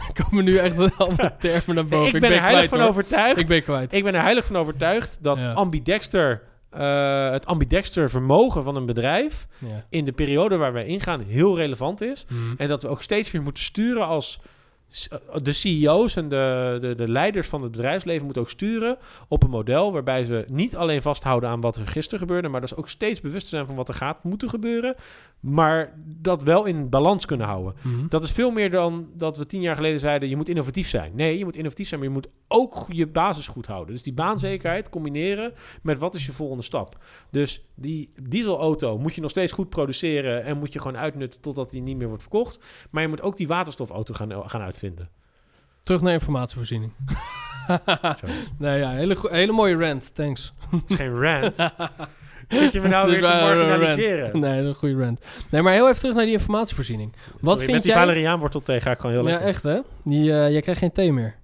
[0.07, 2.15] er komen nu echt allemaal termen naar boven.
[2.15, 2.89] ik ben er heilig kwijt, van hoor.
[2.89, 3.37] overtuigd.
[3.39, 3.93] Ik ben kwijt.
[3.93, 5.51] Ik ben er heilig van overtuigd dat Ja.
[5.53, 6.41] ambidexter
[6.75, 9.85] eh, het ambidexter vermogen van een bedrijf Ja.
[9.89, 12.25] in de periode waar wij ingaan heel relevant is.
[12.29, 12.39] Mhm.
[12.57, 14.39] En dat we ook steeds meer moeten sturen als
[15.41, 19.49] de CEO's en de, de, de leiders van het bedrijfsleven moeten ook sturen op een
[19.49, 22.89] model waarbij ze niet alleen vasthouden aan wat er gisteren gebeurde, maar dat ze ook
[22.89, 24.95] steeds bewust zijn van wat er gaat moeten gebeuren,
[25.39, 27.73] maar dat wel in balans kunnen houden.
[27.81, 28.07] Mhm.
[28.09, 31.11] Dat is veel meer dan dat we tien jaar geleden zeiden: je moet innovatief zijn.
[31.15, 33.93] Nee, je moet innovatief zijn, maar je moet ook je basis goed houden.
[33.93, 36.97] Dus die baanzekerheid combineren met wat is je volgende stap.
[37.31, 41.69] Dus die dieselauto moet je nog steeds goed produceren en moet je gewoon uitnutten totdat
[41.69, 42.59] die niet meer wordt verkocht.
[42.89, 44.74] Maar je moet ook die waterstofauto gaan, gaan uitvinden.
[45.83, 46.91] Terug naar informatievoorziening.
[47.67, 48.27] Zo.
[48.57, 50.53] nee, ja, hele, hele mooie rant, thanks.
[50.71, 51.55] Het is geen rant.
[52.47, 54.31] Zit je me nou weer te marginaliseren?
[54.31, 54.43] rant.
[54.43, 55.25] Nee, een goede rant.
[55.49, 57.13] Nee, maar heel even terug naar die informatievoorziening.
[57.13, 58.01] Wat Sorry, vind met die jij...
[58.01, 59.47] valeriaanwortel thee ga ik gewoon heel Ja, lekker.
[59.47, 59.79] echt hè?
[60.03, 61.35] Die, eh, jij krijgt geen thee meer.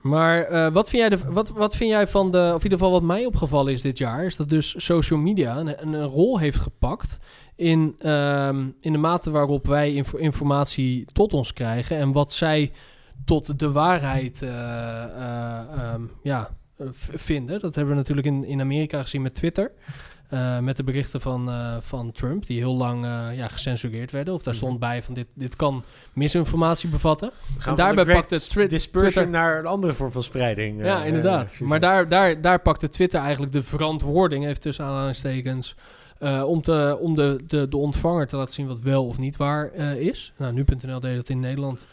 [0.00, 2.38] Maar eh, wat, vind jij de, wat, wat vind jij van de...
[2.38, 4.24] Of in ieder geval wat mij opgevallen is dit jaar...
[4.24, 7.18] is dat dus social media een, een, rol heeft gepakt...
[7.56, 11.96] In, ehm, in de mate waarop wij info- informatie tot ons krijgen...
[11.96, 12.72] en wat zij
[13.24, 14.48] tot de waarheid eh,
[15.04, 16.56] eh, ehm, ja,
[16.98, 17.60] vinden.
[17.60, 19.72] Dat hebben we natuurlijk in, in Amerika gezien met Twitter...
[20.28, 24.34] Eh, met de berichten van, eh, van Trump, die heel lang eh, ja, gecensureerd werden.
[24.34, 24.62] Of daar Mhm.
[24.64, 27.30] stond bij van dit, dit kan misinformatie bevatten.
[27.58, 30.84] Gaan En daarbij pakte Twitter- naar een andere vorm van spreiding.
[30.84, 31.60] Ja, inderdaad.
[31.60, 35.74] maar daar, daar, daar pakte Twitter eigenlijk de verantwoording, heeft tussen aanhalingstekens,
[36.44, 39.74] om, te, om de, de, de ontvanger te laten zien wat wel of niet waar
[39.74, 40.32] is.
[40.36, 41.86] Nou, nu.nl deed dat in Nederland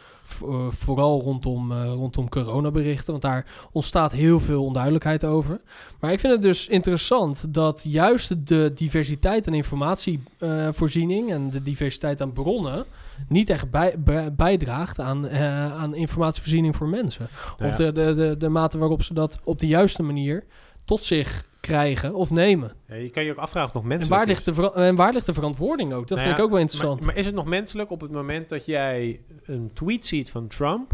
[0.70, 5.62] vooral rondom, eh, rondom coronaberichten, want daar ontstaat heel veel onduidelijkheid over.
[6.00, 12.22] Maar ik vind het dus interessant dat juist de diversiteit aan informatievoorziening en de diversiteit
[12.22, 12.86] aan bronnen
[13.28, 17.28] niet echt bij, bij- bijdraagt aan, eh, aan informatievoorziening voor mensen.
[17.60, 17.86] Nou Of ja.
[17.86, 20.44] de, de, de, de mate waarop ze dat op de juiste manier
[20.86, 22.74] tot zich krijgen of nemen.
[22.88, 25.14] Ja, je kan je ook afvragen of nog En menselijk waar, ligt de en waar
[25.14, 26.08] ligt de verantwoording ook?
[26.08, 27.00] Dat Nou vind ja, ik ook wel interessant.
[27.00, 30.48] Maar, maar is het nog menselijk op het moment dat jij een tweet ziet van
[30.48, 30.92] Trump,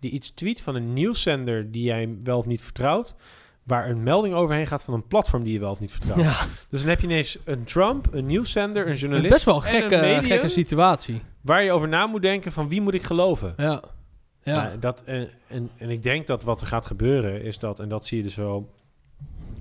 [0.00, 3.14] die iets tweet van een nieuwszender die jij wel of niet vertrouwt,
[3.62, 6.20] waar een melding overheen gaat van een platform die je wel of niet vertrouwt.
[6.20, 9.54] ja, Dus dan heb je ineens een Trump, een nieuwszender, een een journalist best wel
[9.54, 11.22] en gekke, een medium gekke situatie.
[11.40, 13.54] waar je over na moet denken van wie moet ik geloven.
[13.56, 13.82] Ja.
[14.42, 14.62] Ja.
[14.62, 17.88] Nou, dat, en, en, en ik denk dat wat er gaat gebeuren is dat, en
[17.88, 18.70] dat zie je dus wel,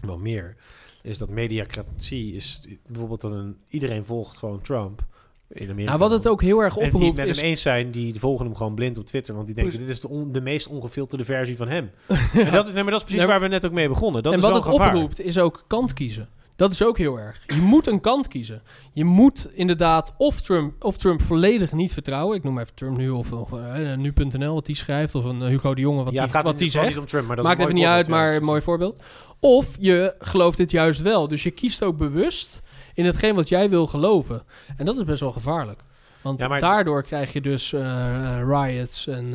[0.02, 0.56] wel meer,
[1.02, 5.06] is dat mediacratie is bijvoorbeeld dat een, iedereen volgt gewoon Trump
[5.50, 5.86] in Amerika.
[5.98, 7.38] Nou, wat het ook heel erg en die het oproept met is...
[7.38, 9.34] hem eens zijn, die volgen hem gewoon blind op Twitter.
[9.34, 11.90] Want die denken, dit is de, on- de meest ongefilterde versie van hem.
[12.34, 14.24] en dat is, nee, maar dat is precies Nee, waar we net ook mee begonnen.
[14.24, 14.94] Dat en is wat het gevaar.
[14.96, 16.30] oproept is ook kant kiezen.
[16.58, 17.44] Dat is ook heel erg.
[17.46, 18.62] Je moet een kant kiezen.
[18.94, 22.38] Je moet inderdaad of Trump, of Trump volledig niet vertrouwen.
[22.38, 25.16] Ik noem even Trump nu of, of eh, nu.nl wat die schrijft.
[25.16, 26.88] Of een eh, Hugo de Jonge wat ja, die, het gaat wat die zegt.
[26.88, 29.02] niet om Trump, maar dat Maakt even niet uit, maar een mooi voorbeeld.
[29.40, 31.28] Of je gelooft het juist wel.
[31.28, 32.62] Dus je kiest ook bewust
[32.94, 34.44] in hetgeen wat jij wil geloven.
[34.78, 35.80] En dat is best wel gevaarlijk.
[36.22, 39.34] Want Ja, maar- daardoor krijg je dus eh, riots en,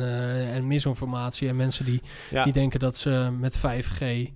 [0.53, 1.47] en misinformatie.
[1.47, 2.43] En mensen die, Ja.
[2.43, 4.27] die denken dat ze met 5G eh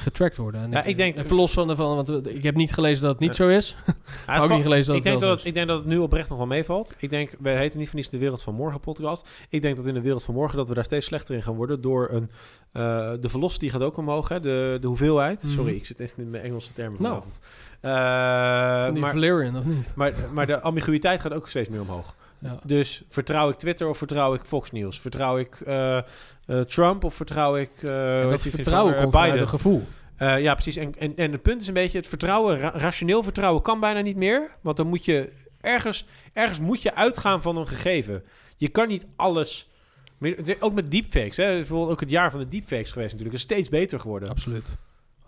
[0.00, 0.60] getrackt worden.
[0.60, 3.20] En Ja, ik denk- Even los van, van want ik heb niet gelezen dat het
[3.20, 3.76] niet zo is.
[4.26, 5.98] Ja, ook niet gelezen dat ik het denk dat het, ik denk dat het nu
[5.98, 6.94] oprecht nog wel meevalt.
[6.98, 9.28] Ik denk, we heten niet voor niets de Wereld van Morgen podcast.
[9.48, 11.54] Ik denk dat in de Wereld van Morgen dat we daar steeds slechter in gaan
[11.54, 12.30] worden door een...
[12.72, 12.82] eh,
[13.20, 14.40] de velocity gaat ook omhoog, hè?
[14.40, 15.42] De, de hoeveelheid.
[15.42, 15.52] Mhm.
[15.52, 17.14] Sorry, ik zit echt in mijn Engelse termen Nou.
[17.14, 17.40] vanavond.
[17.80, 19.94] Eh, Van die maar, Valerian, of niet?
[19.94, 22.14] maar, maar de ambiguïteit gaat ook steeds meer omhoog.
[22.38, 22.58] Ja.
[22.64, 25.00] Dus vertrouw ik Twitter of vertrouw ik Fox News?
[25.00, 26.04] Vertrouw ik eh, eh,
[26.60, 29.48] Trump of vertrouw ik En heet dat vertrouwen komt Biden?
[29.48, 29.86] gevoel.
[30.18, 30.76] Ja, precies.
[30.76, 34.00] En, en, en het punt is een beetje, het vertrouwen, ra- rationeel vertrouwen kan bijna
[34.00, 34.50] niet meer.
[34.60, 38.24] Want dan moet je ergens, ergens moet je uitgaan van een gegeven.
[38.56, 39.68] Je kan niet alles...
[40.60, 41.36] Ook met deepfakes.
[41.36, 41.44] Hè.
[41.44, 43.40] Het is bijvoorbeeld ook het jaar van de deepfakes geweest natuurlijk.
[43.40, 44.28] Het is steeds beter geworden.
[44.28, 44.76] Absoluut.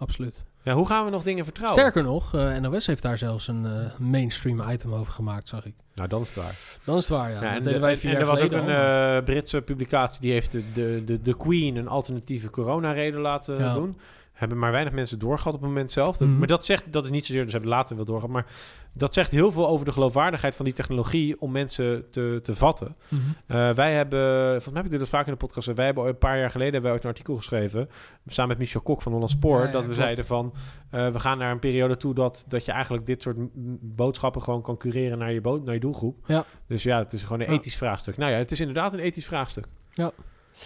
[0.01, 0.42] Absoluut.
[0.62, 1.78] Ja, hoe gaan we nog dingen vertrouwen?
[1.80, 5.74] Sterker nog, eh, NOS heeft daar zelfs een eh, mainstream item over gemaakt, zag ik.
[5.94, 6.55] Nou, dan is het waar.
[6.84, 7.55] Dan is het waar, ja.
[7.55, 7.70] En, de-
[8.09, 11.88] er was ook een eh, Britse publicatie die heeft de, de, de, de Queen een
[11.88, 13.74] alternatieve coronareden laten Ja.
[13.74, 13.96] doen.
[14.41, 16.16] Hebben maar weinig mensen doorgehad op het moment zelf.
[16.16, 16.38] Dat- Mhm.
[16.38, 18.30] Maar dat zegt, dat is niet zozeer, dus hebben later wel doorgehad.
[18.32, 18.47] Maar
[18.93, 22.97] dat zegt heel veel over de geloofwaardigheid van die technologie om mensen te, te vatten.
[23.09, 23.20] Mhm.
[23.47, 24.20] Eh, wij hebben,
[24.51, 25.66] volgens mij heb ik dit vaak in de podcast.
[25.74, 27.88] Wij hebben een paar jaar geleden hebben we ooit een artikel geschreven.
[28.26, 29.59] Samen met Michel Kok van Holland Spoor.
[29.61, 30.01] Ja, ja, dat we klopt.
[30.03, 30.55] zeiden van,
[30.91, 33.36] eh, we gaan naar een periode toe dat, dat je eigenlijk dit soort
[33.80, 36.16] boodschappen gewoon kan cureren naar je, naar je doelgroep.
[36.26, 36.45] Ja.
[36.66, 38.16] Dus ja, het is gewoon een ethisch vraagstuk.
[38.16, 39.66] Nou ja, het is inderdaad een ethisch vraagstuk.
[39.91, 40.11] Ja.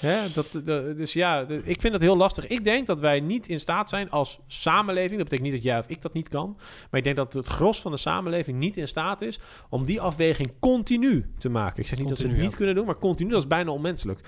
[0.00, 2.46] Hè, dat, dat- dus ja, ik vind dat heel lastig.
[2.46, 5.20] Ik denk dat wij niet in staat zijn als samenleving.
[5.20, 6.54] Dat betekent niet dat jij of ik dat niet kan.
[6.90, 9.38] Maar ik denk dat het gros van de samenleving niet in staat is
[9.70, 11.82] om die afweging continu te maken.
[11.82, 12.56] Ik zeg niet dat ze het niet ja.
[12.56, 14.20] kunnen doen, maar continu, dat is bijna onmenselijk.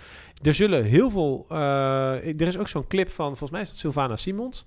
[0.42, 1.46] Er zullen heel veel.
[1.48, 4.64] eh, er is ook zo'n clip van, volgens mij is het Sylvana Simons.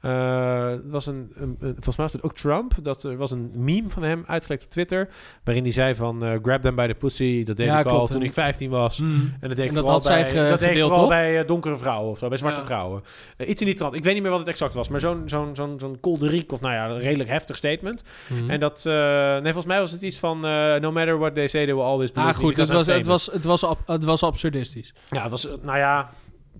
[0.00, 2.72] Eh, het was een, een, een- volgens mij was het ook Trump.
[2.82, 5.08] Dat er was een meme van hem uitgelekt op Twitter.
[5.44, 7.44] Waarin hij zei van eh, grab them by the pussy.
[7.44, 8.98] Dat deed Ja, ik al toen En- ik 15 was.
[8.98, 9.08] Mm.
[9.40, 11.08] En dat deed ik dat vooral bij, ge- dat deed ik gedeeld, vooral toch?
[11.08, 12.66] bij eh, donkere vrouwen of zo, bij zwarte Ja.
[12.66, 13.02] vrouwen.
[13.46, 13.94] Iets in die trant.
[13.94, 16.60] Ik weet niet meer wat het exact was, maar zo'n zo'n zo'n zo'n kolderiek of
[16.60, 18.04] nou ja, een redelijk heftig statement.
[18.28, 18.50] Mm.
[18.50, 20.40] En dat, nee, volgens mij was het iets van
[20.80, 23.26] no matter what they say, they will always believe Ah, goed, het was, het, was,
[23.32, 24.94] het, was, ab- het was absurdistisch.
[25.10, 26.10] Ja, het was, nou ja,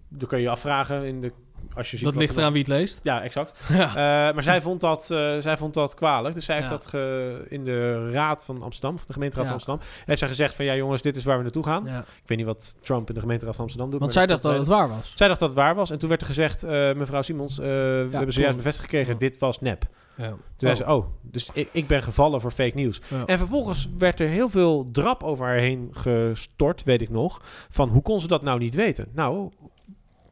[0.08, 1.32] dan kun je je afvragen in de,
[1.78, 3.00] als je ziet Dat ligt er eraan wie het leest.
[3.02, 3.60] Ja, exact.
[3.68, 3.88] Ja.
[3.88, 6.34] Eh, maar zij vond, dat, eh, zij vond dat kwalijk.
[6.34, 6.74] Dus zij heeft Ja.
[6.74, 9.52] dat ge- in de raad van Amsterdam, de gemeenteraad Ja.
[9.52, 11.86] van Amsterdam, heeft zij gezegd van ja jongens, dit is waar we naartoe gaan.
[11.88, 14.00] Ik weet niet wat Trump in de gemeenteraad van Amsterdam doet.
[14.00, 15.12] Want maar zij dacht dat het waar was.
[15.14, 15.90] zij dacht dat het waar was.
[15.90, 19.60] En toen werd er gezegd, eh, mevrouw Simons, we hebben zojuist bevestigd gekregen, dit was
[19.60, 19.84] nep.
[20.16, 20.28] Ja.
[20.28, 23.00] Toen zei ze, oh, dus ik, ik ben gevallen voor fake nieuws.
[23.26, 27.42] En vervolgens werd er heel veel drap over haar heen gestort, weet ik nog.
[27.70, 29.08] Van hoe kon ze dat nou niet weten?
[29.14, 29.50] Nou,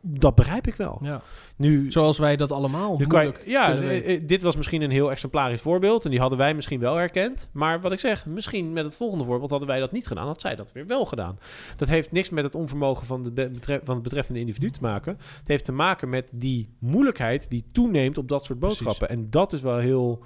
[0.09, 0.99] dat begrijp ik wel.
[1.03, 1.23] Ja.
[1.57, 4.91] Nu, Zoals wij dat allemaal nu kan je- moeilijk ja, eh, dit was misschien een
[4.91, 6.05] heel exemplarisch voorbeeld.
[6.05, 7.51] En die hadden wij misschien wel herkend.
[7.53, 10.27] Maar wat ik zeg, misschien met het volgende voorbeeld hadden wij dat niet gedaan.
[10.27, 11.39] Had zij dat weer wel gedaan.
[11.77, 13.51] Dat heeft niks met het onvermogen van, de
[13.85, 15.17] van het betreffende individu te maken.
[15.39, 18.79] Het heeft te maken met die moeilijkheid die toeneemt op dat soort Precies.
[18.79, 19.17] boodschappen.
[19.17, 20.23] En dat is wel heel...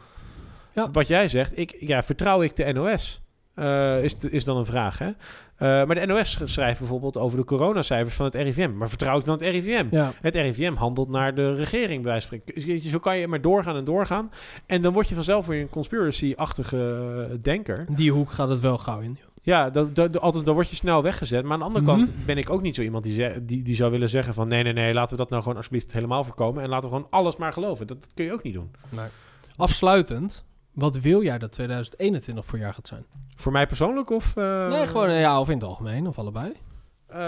[0.75, 0.91] Ja.
[0.91, 3.20] Wat jij zegt, ik, ja, vertrouw ik de NOS?
[3.61, 5.07] Eh, is, is dan een vraag, hè?
[5.07, 8.71] Eh, maar de NOS schrijft bijvoorbeeld over de coronacijfers van het RIVM.
[8.77, 9.87] Maar vertrouw ik dan het RIVM?
[9.91, 10.13] Ja.
[10.21, 12.81] Het RIVM handelt naar de regering, bij wijze spreken.
[12.91, 14.31] Zo kan je maar doorgaan en doorgaan.
[14.67, 16.79] En dan word je vanzelf weer een conspiracy-achtige
[17.31, 17.87] eh, denker.
[17.91, 19.19] Die hoek gaat het wel gauw in.
[19.43, 21.43] Ja, dat, dat, altijd, dan word je snel weggezet.
[21.43, 21.95] Maar aan de andere Mhm.
[21.97, 24.49] kant ben ik ook niet zo iemand die, ze- die, die zou willen zeggen van...
[24.49, 26.63] nee, nee, nee, laten we dat nou gewoon alsjeblieft helemaal voorkomen...
[26.63, 27.87] en laten we gewoon alles maar geloven.
[27.87, 28.71] Dat, dat kun je ook niet doen.
[29.57, 33.05] Afsluitend, wat wil jij dat 2021 voor jaar gaat zijn?
[33.37, 34.37] Voor mij persoonlijk of...
[34.37, 36.53] eh, nee, gewoon ja, of in het algemeen, of allebei.
[37.13, 37.19] Eh,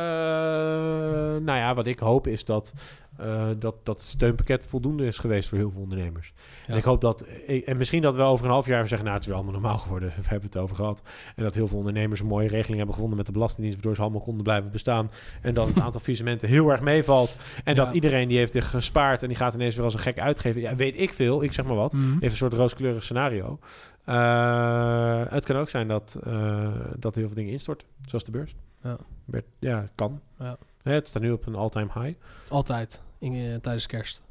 [1.44, 2.72] nou ja, wat ik hoop is dat,
[3.16, 6.32] eh, dat, dat het steunpakket voldoende is geweest voor heel veel ondernemers.
[6.66, 9.10] En ik hoop dat, ik- en misschien dat we over een half jaar zeggen, nou
[9.12, 11.02] het is weer allemaal normaal geworden, we hebben het over gehad.
[11.36, 14.02] En dat heel veel ondernemers een mooie regeling hebben gevonden met de Belastingdienst, waardoor ze
[14.02, 15.10] allemaal konden blijven bestaan.
[15.42, 17.36] En dat het aantal faillissementen heel erg meevalt.
[17.64, 17.84] En Ja.
[17.84, 20.60] dat iedereen die heeft gespaard en die gaat ineens weer als een gek uitgeven.
[20.60, 21.92] Ja, weet ik veel, ik zeg maar wat.
[21.92, 22.12] Mhm.
[22.14, 23.58] Even een soort rooskleurig scenario.
[24.04, 28.54] Eh, het kan ook zijn dat, eh, dat heel veel dingen instorten, zoals de beurs.
[28.82, 28.96] Ja.
[29.58, 30.20] Ja, het kan.
[30.38, 30.56] Ja.
[30.82, 32.18] Het staat nu op een all-time high.
[32.48, 34.22] Altijd, in, eh, tijdens kerst,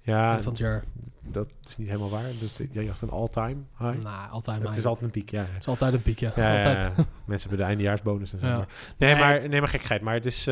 [0.00, 0.84] Ja, van het jaar.
[1.22, 2.22] dat is niet helemaal waar.
[2.40, 4.02] Dus jij dacht een all-time high.
[4.02, 4.76] Nou, altijd het maar.
[4.76, 5.40] is altijd een piek, ja.
[5.42, 6.28] Het is altijd een piek, ja.
[6.28, 6.90] Altijd.
[7.24, 8.46] Mensen hebben de eindejaarsbonus en zo.
[8.46, 8.64] Nee,
[8.98, 9.16] Nee.
[9.16, 10.00] maar, nee, maar gekheid.
[10.02, 10.46] Maar het is...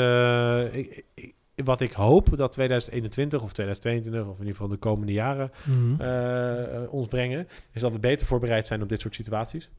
[0.75, 4.23] ik, ik- wat ik hoop dat 2021 of 2022...
[4.23, 5.51] of in ieder geval de komende jaren...
[5.65, 6.01] Mhm.
[6.01, 7.49] eh, eh, ons brengen...
[7.73, 9.71] is dat we beter voorbereid zijn op dit soort situaties.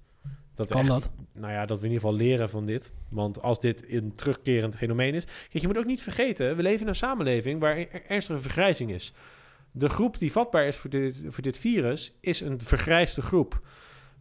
[0.56, 1.12] Dat Kan echt- dat?
[1.34, 2.94] Nou ja, dat we in ieder geval leren van dit.
[3.10, 5.26] Want als dit een terugkerend fenomeen is...
[5.26, 6.56] Kijk, je moet ook niet vergeten...
[6.56, 9.14] we leven in een samenleving waar er ernstige vergrijzing is.
[9.72, 12.14] De groep die vatbaar is voor dit, voor dit virus...
[12.20, 13.62] is een vergrijsde groep.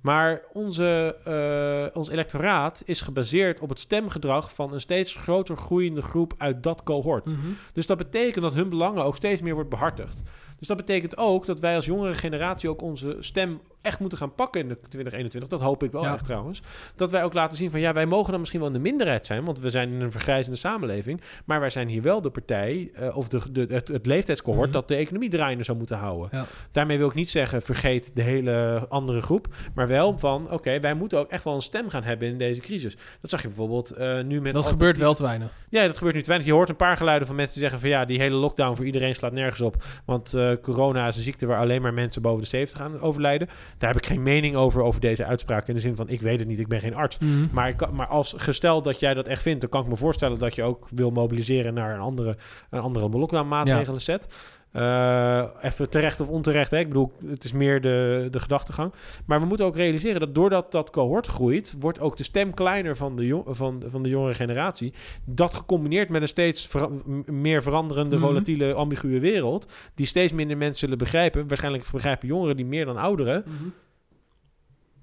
[0.05, 6.03] Maar onze, eh, ons electoraat is gebaseerd op het stemgedrag van een steeds groter groeiende
[6.03, 7.25] groep uit dat cohort.
[7.25, 7.37] Mhm.
[7.73, 10.23] Dus dat betekent dat hun belangen ook steeds meer wordt behartigd.
[10.59, 14.35] Dus dat betekent ook dat wij als jongere generatie ook onze stem echt moeten gaan
[14.35, 15.51] pakken in de 2021.
[15.51, 16.13] Dat hoop ik wel Ja.
[16.15, 16.63] echt trouwens.
[16.97, 19.27] Dat wij ook laten zien van ja, wij mogen dan misschien wel in de minderheid
[19.27, 21.21] zijn, want we zijn in een vergrijzende samenleving.
[21.45, 24.73] Maar wij zijn hier wel de partij eh, of de, de, het, het leeftijdscohort Mhm.
[24.73, 26.29] dat de economie draaiende zou moeten houden.
[26.33, 26.45] Ja.
[26.73, 30.95] Daarmee wil ik niet zeggen vergeet de hele andere groep, maar wel van oké, wij
[30.95, 32.97] moeten ook echt wel een stem gaan hebben in deze crisis.
[33.21, 35.49] Dat zag je bijvoorbeeld eh, nu met Dat gebeurt wel te weinig.
[35.69, 36.49] ja, dat gebeurt nu te weinig.
[36.49, 38.87] Je hoort een paar geluiden van mensen die zeggen van ja, die hele lockdown voor
[38.87, 39.83] iedereen slaat nergens op.
[40.05, 43.49] Want eh, corona is een ziekte waar alleen maar mensen boven de 70 aan overlijden.
[43.79, 45.69] Daar heb ik geen mening over, over deze uitspraak.
[45.69, 47.19] In de zin van ik weet het niet, ik ben geen arts.
[47.19, 47.47] Mhm.
[47.51, 50.39] Maar, ik maar als gesteld dat jij dat echt vindt, dan kan ik me voorstellen
[50.39, 52.37] dat je ook wil mobiliseren naar een andere,
[52.71, 54.29] een andere lockdown maatregelen set.
[54.75, 56.71] Eh, even terecht of onterecht.
[56.71, 56.79] Hè?
[56.79, 58.93] Ik bedoel, het is meer de, de gedachtegang.
[59.27, 62.97] Maar we moeten ook realiseren dat doordat dat cohort groeit, wordt ook de stem kleiner
[62.97, 64.93] van de, jong, van, van de jongere generatie.
[65.25, 66.89] Dat gecombineerd met een steeds vera-
[67.27, 68.25] meer veranderende, Mhm.
[68.25, 71.49] volatiele, ambiguë wereld, die steeds minder mensen zullen begrijpen.
[71.49, 73.45] Waarschijnlijk begrijpen jongeren die meer dan ouderen.
[73.47, 73.69] Mhm.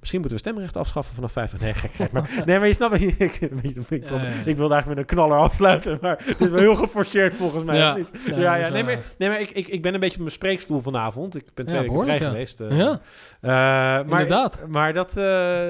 [0.02, 1.60] Misschien moeten we stemrecht afschaffen vanaf 50.
[1.60, 2.12] Nee, gekheid.
[2.12, 3.42] Maar, nee, maar je snapt, ik, ik, ik,
[4.46, 7.78] ik, wilde eigenlijk met een knaller afsluiten, maar dit is wel heel geforceerd volgens mij.
[7.78, 7.96] Ja.
[7.96, 8.12] niet?
[8.36, 10.80] Ja, Ja, nee, maar, nee, maar ik, ik, ik ben een beetje op mijn spreekstoel
[10.82, 11.36] vanavond.
[11.36, 12.60] Ik ben twee weken vrij geweest.
[12.60, 12.78] eh.
[12.78, 12.92] Ja,
[13.42, 14.64] Eh, maar, inderdaad.
[14.68, 15.70] maar dat, eh,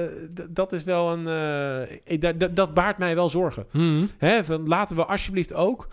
[0.50, 2.54] dat is wel een...
[2.54, 3.66] dat- baart mij wel zorgen.
[3.70, 4.04] Mhm.
[4.18, 5.88] Hè, van laten we alsjeblieft ook...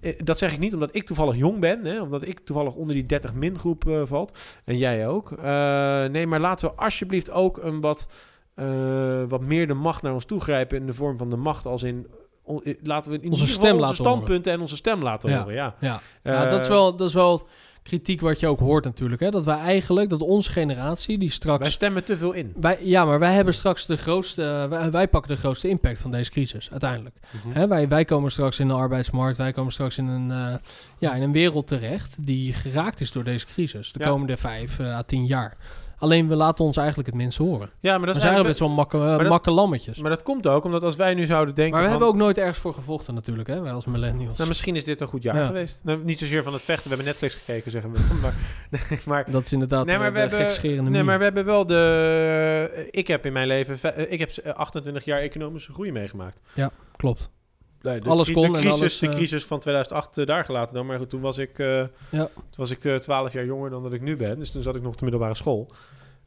[0.00, 2.94] eh, Dat zeg ik niet omdat ik toevallig jong ben, hè, omdat ik toevallig onder
[2.94, 4.38] die 30 min groep eh, valt.
[4.64, 5.32] En jij ook.
[5.32, 8.08] Eh, nee, maar laten we alsjeblieft ook een wat,
[9.28, 11.82] wat meer de macht naar ons toe grijpen in de vorm van de macht als
[11.82, 12.06] in...
[12.42, 14.10] on- laten we in Onze stem onze laten horen.
[14.12, 15.38] standpunten en onze stem laten Ja.
[15.38, 15.54] horen.
[15.54, 15.74] Ja.
[15.80, 16.00] Ja.
[16.22, 16.96] ja, dat is wel...
[16.96, 17.48] Dat is wel
[17.82, 19.20] kritiek wat je ook hoort natuurlijk.
[19.20, 19.30] Hè?
[19.30, 21.60] Dat wij eigenlijk, dat onze generatie die straks...
[21.62, 22.52] Wij stemmen te veel in.
[22.60, 24.66] Wij, ja, maar wij hebben straks de grootste...
[24.70, 27.16] Wij, wij pakken de grootste impact van deze crisis, uiteindelijk.
[27.30, 27.58] Mhm.
[27.58, 30.54] Hè, wij, wij komen straks in de arbeidsmarkt, wij komen straks in een, eh,
[30.98, 33.92] ja, in een wereld terecht die geraakt is door deze crisis.
[33.92, 34.08] De Ja.
[34.08, 35.56] komende vijf eh, à tien jaar.
[36.00, 37.70] Alleen we laten ons eigenlijk het minst horen.
[37.80, 39.98] Ja, maar We dat zijn eigenlijk best wel makke, eh, makke lammetjes.
[39.98, 41.98] Maar dat komt ook omdat als wij nu zouden denken Maar we van...
[41.98, 43.60] hebben ook nooit ergens voor gevochten natuurlijk, hè?
[43.60, 44.36] Wij als millennials.
[44.36, 45.46] Nou, misschien is dit een goed jaar Ja.
[45.46, 45.84] geweest.
[45.84, 46.82] Nou, niet zozeer van het vechten.
[46.82, 47.98] We hebben Netflix gekeken, zeggen we.
[48.22, 48.34] Maar,
[48.70, 51.24] nee, maar, dat is inderdaad nee, maar eh, we de hebben, gekscherende nee, maar we
[51.24, 52.88] hebben wel de...
[52.90, 53.78] Ik heb in mijn leven...
[53.78, 56.40] ve- eh, Ik heb eh, 28 jaar economische groei meegemaakt.
[56.96, 57.30] Klopt.
[57.82, 60.44] Nee, de, Alles kon de en crisis, alles, de eh, crisis van 2008 eh, daar
[60.44, 60.86] gelaten dan.
[60.86, 61.66] Maar goed, toen was ik, eh,
[62.10, 62.24] Ja.
[62.34, 64.38] toen was ik eh, 12 jaar jonger dan dat ik nu ben.
[64.38, 65.66] Dus toen zat ik nog op de middelbare school.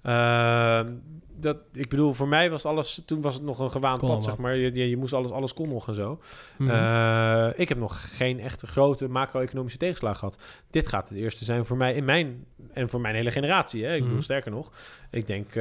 [0.01, 0.91] Ehm,
[1.35, 3.01] dat, ik bedoel, voor mij was alles...
[3.05, 4.55] Toen was het nog een gewaand Kon pad, zeg maar.
[4.55, 6.19] Je, je, je moest alles, alles kon nog en zo.
[6.57, 7.51] Mhm.
[7.55, 10.37] Ik heb nog geen echte grote macro-economische tegenslag gehad.
[10.69, 13.83] Dit gaat het eerste zijn voor mij in mijn en voor mijn hele generatie.
[13.85, 13.91] Hè.
[13.93, 14.23] Ik bedoel, Mhm.
[14.23, 14.71] sterker nog,
[15.11, 15.55] ik denk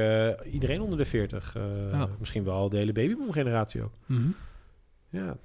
[0.51, 1.55] iedereen onder de 40.
[1.55, 2.07] eh, Ja.
[2.19, 3.93] Misschien wel de hele babyboom-generatie ook.
[4.05, 4.21] Mhm.
[5.09, 5.37] Ja.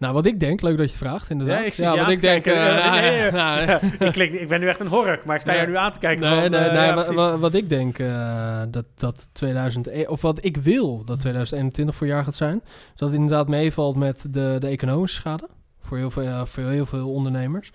[0.00, 1.58] Nou, wat ik denk, leuk dat je het vraagt, inderdaad.
[1.58, 2.44] Ja, ik je wat ik denk...
[2.44, 3.80] Ja, Ja,
[4.40, 6.30] ik, ben nu echt een hork, maar ik sta je nu aan te kijken.
[6.30, 7.14] Nee, van, nee, eh, nee, ja, wa- precies.
[7.14, 12.06] wa- wat ik denk eh, dat, dat 2001, of wat ik wil dat 2021 voor
[12.06, 15.48] jaar gaat zijn, is dat het inderdaad meevalt met de, de economische schade
[15.78, 17.70] voor heel, veel, ja, voor heel veel ondernemers.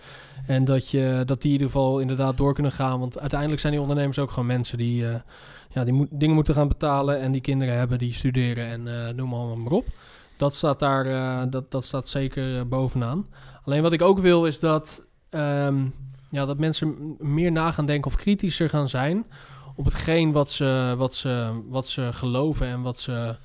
[0.48, 3.74] En dat, je, dat die in ieder geval inderdaad door kunnen gaan, want uiteindelijk zijn
[3.74, 5.16] die ondernemers ook gewoon mensen die, eh,
[5.70, 9.34] ja, die moet, dingen moeten gaan betalen en die kinderen hebben die studeren en noem
[9.34, 9.86] allemaal maar op.
[10.38, 13.28] Dat staat daar, eh, dat, dat staat zeker eh, bovenaan.
[13.64, 15.86] Alleen wat ik ook wil is dat, ehm,
[16.30, 19.26] ja, dat mensen meer na gaan denken of kritischer gaan zijn
[19.76, 23.36] op hetgeen wat ze, wat ze, wat ze geloven en wat ze,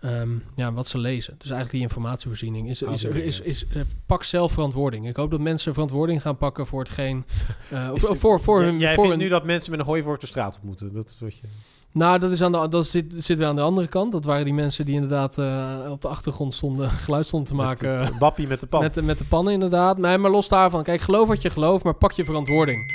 [0.00, 1.34] ehm, ja, wat ze lezen.
[1.38, 2.68] Dus eigenlijk die informatievoorziening.
[2.68, 5.08] Is, is, is, is, is, eh, pak zelf verantwoording.
[5.08, 7.24] Ik hoop dat mensen verantwoording gaan pakken voor hetgeen...
[7.92, 8.78] of, Is- voor, voor Jij- hun...
[8.78, 10.92] Jij voor vindt hun nu dat mensen met een hooivork de straat op moeten.
[10.92, 11.46] Dat is wat je...
[11.92, 14.12] nou, dat, is aan de, dat zit, zit weer aan de andere kant.
[14.12, 17.98] Dat waren die mensen die inderdaad eh, op de achtergrond stonden, geluid stonden te maken...
[17.98, 18.80] Met de, wappie met de pan.
[18.80, 19.98] Met, de- met de pannen inderdaad.
[19.98, 20.82] Nee, maar los daarvan.
[20.82, 22.92] Kijk, geloof wat je gelooft, maar pak je verantwoording.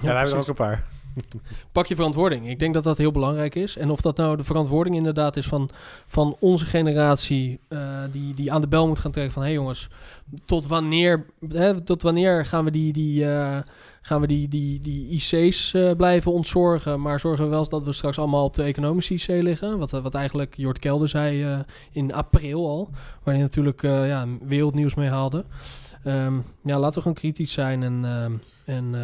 [0.00, 0.84] ja, wij hebben er ook een paar.
[1.72, 2.48] Pak je verantwoording.
[2.48, 3.76] Ik denk dat dat heel belangrijk is.
[3.76, 5.70] En of dat nou de verantwoording inderdaad is van,
[6.06, 7.60] van onze generatie...
[7.68, 9.42] eh, die, die aan de bel moet gaan trekken van...
[9.42, 9.88] hé hey jongens,
[10.44, 12.92] tot wanneer, hè, tot wanneer gaan we die...
[12.92, 13.58] die eh,
[14.08, 17.92] Gaan we die, die, die IC's eh, blijven ontzorgen, maar zorgen we wel dat we
[17.92, 19.78] straks allemaal op de economische IC liggen?
[19.78, 21.58] Wat, eh, wat eigenlijk Jort Kelder zei eh,
[21.92, 22.90] in april al,
[23.22, 25.44] waar hij natuurlijk ja, wereldnieuws mee haalde.
[26.04, 28.32] Ehm, ja, laten we gewoon kritisch zijn en, ehm,
[28.64, 28.94] en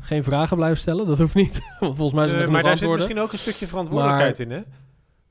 [0.00, 1.06] geen vragen blijven stellen.
[1.06, 3.66] Dat hoeft niet, want volgens mij zijn er maar daar zit misschien ook een stukje
[3.66, 4.60] verantwoordelijkheid in, hè?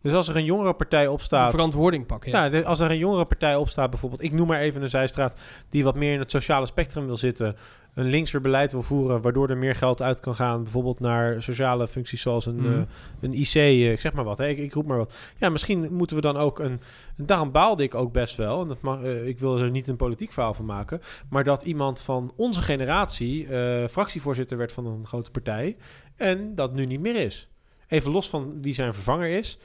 [0.01, 1.51] Dus als er een jongere partij De opstaat...
[1.51, 2.31] verantwoording pakken.
[2.31, 2.49] Ja.
[2.49, 5.39] De- als er een jongere partij opstaat, bijvoorbeeld, ik noem maar even een zijstraat,
[5.69, 7.55] die wat meer in het sociale spectrum wil zitten,
[7.93, 11.87] een linkser beleid wil voeren, waardoor er meer geld uit kan gaan, bijvoorbeeld naar sociale
[11.87, 12.73] functies zoals een, Mhm.
[12.73, 12.81] eh,
[13.19, 15.13] een IC, eh, ik zeg maar wat, hè, ik, ik roep maar wat.
[15.37, 16.79] Ja, misschien moeten we dan ook een,
[17.17, 19.87] en daarom baalde ik ook best wel, en dat mag, eh, ik wil er niet
[19.87, 23.47] een politiek verhaal van maken, maar dat iemand van onze generatie
[23.89, 25.77] fractievoorzitter werd van een grote partij
[26.15, 27.47] en dat nu niet meer is.
[27.87, 29.59] Even los van wie zijn vervanger is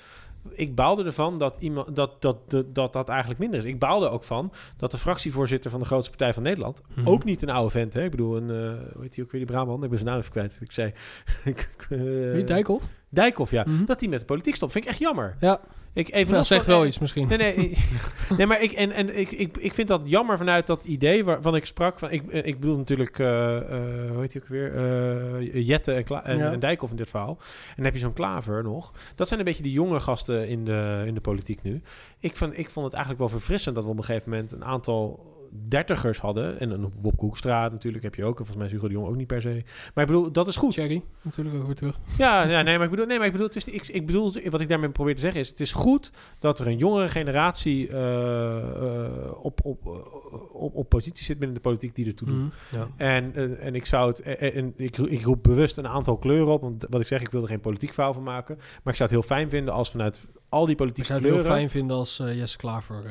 [0.50, 3.64] ik baalde ervan dat, iemand, dat, dat, dat, dat dat eigenlijk minder is.
[3.64, 6.82] Ik baalde ook van dat de fractievoorzitter van de grootste partij van Nederland...
[6.94, 7.08] Mhm.
[7.08, 8.04] ook niet een oude vent, hè?
[8.04, 9.82] Ik bedoel, een, eh hoe heet die ook weer, die Brabant?
[9.82, 10.58] Ik ben zijn naam even kwijt.
[10.60, 10.92] Ik zei...
[11.44, 11.98] ik, eh,
[12.32, 12.86] Wie, Dijkhoff?
[13.14, 13.64] Dijkhoff, ja.
[13.66, 13.84] Mhm.
[13.84, 14.72] Dat hij met de politiek stopt.
[14.72, 15.36] Vind ik echt jammer.
[15.40, 15.60] Ja,
[15.92, 17.28] Ik, even ja los zegt van- wel iets misschien.
[17.28, 17.76] Nee, nee,
[18.36, 21.56] nee maar ik, en, en ik, ik, ik vind dat jammer vanuit dat idee waarvan
[21.56, 21.98] ik sprak.
[21.98, 24.74] Van, ik, ik bedoel natuurlijk, eh, eh, hoe heet hij ook weer?
[24.76, 26.52] Eh, Jette en, Kla- en, Ja.
[26.52, 27.36] en Dijkhoff in dit verhaal.
[27.68, 28.92] En dan heb je zo'n Klaver nog.
[29.14, 31.82] Dat zijn een beetje die jonge gasten in de, in de politiek nu.
[32.20, 34.64] Ik, vond ik vond het eigenlijk wel verfrissend dat we op een gegeven moment een
[34.64, 35.32] aantal
[35.68, 36.60] dertigers hadden.
[36.60, 38.38] En een Hoekstra natuurlijk heb je ook.
[38.38, 39.62] En volgens mij is Hugo de Jong ook niet per se.
[39.94, 40.74] Maar ik bedoel, dat is goed.
[40.74, 42.00] Cherry, natuurlijk ook weer terug.
[42.18, 44.32] Ja, ja nee, maar ik bedoel, nee, maar ik bedoel, het is, ik, ik bedoel,
[44.50, 47.88] wat ik daarmee probeer te zeggen is, het is goed dat er een jongere generatie
[47.88, 52.36] eh, eh, op, op, eh, op, op positie zit binnen de politiek die ertoe doet.
[52.36, 52.48] Mhm.
[52.70, 52.88] Ja.
[52.96, 56.52] En, en, en ik zou het, en, en ik, ik roep bewust een aantal kleuren
[56.52, 58.98] op, want wat ik zeg, ik wil er geen politiek verhaal van maken, maar ik
[58.98, 61.70] zou het heel fijn vinden als vanuit al die Ik politieke zou het heel fijn
[61.70, 63.02] vinden als Jesse Klaver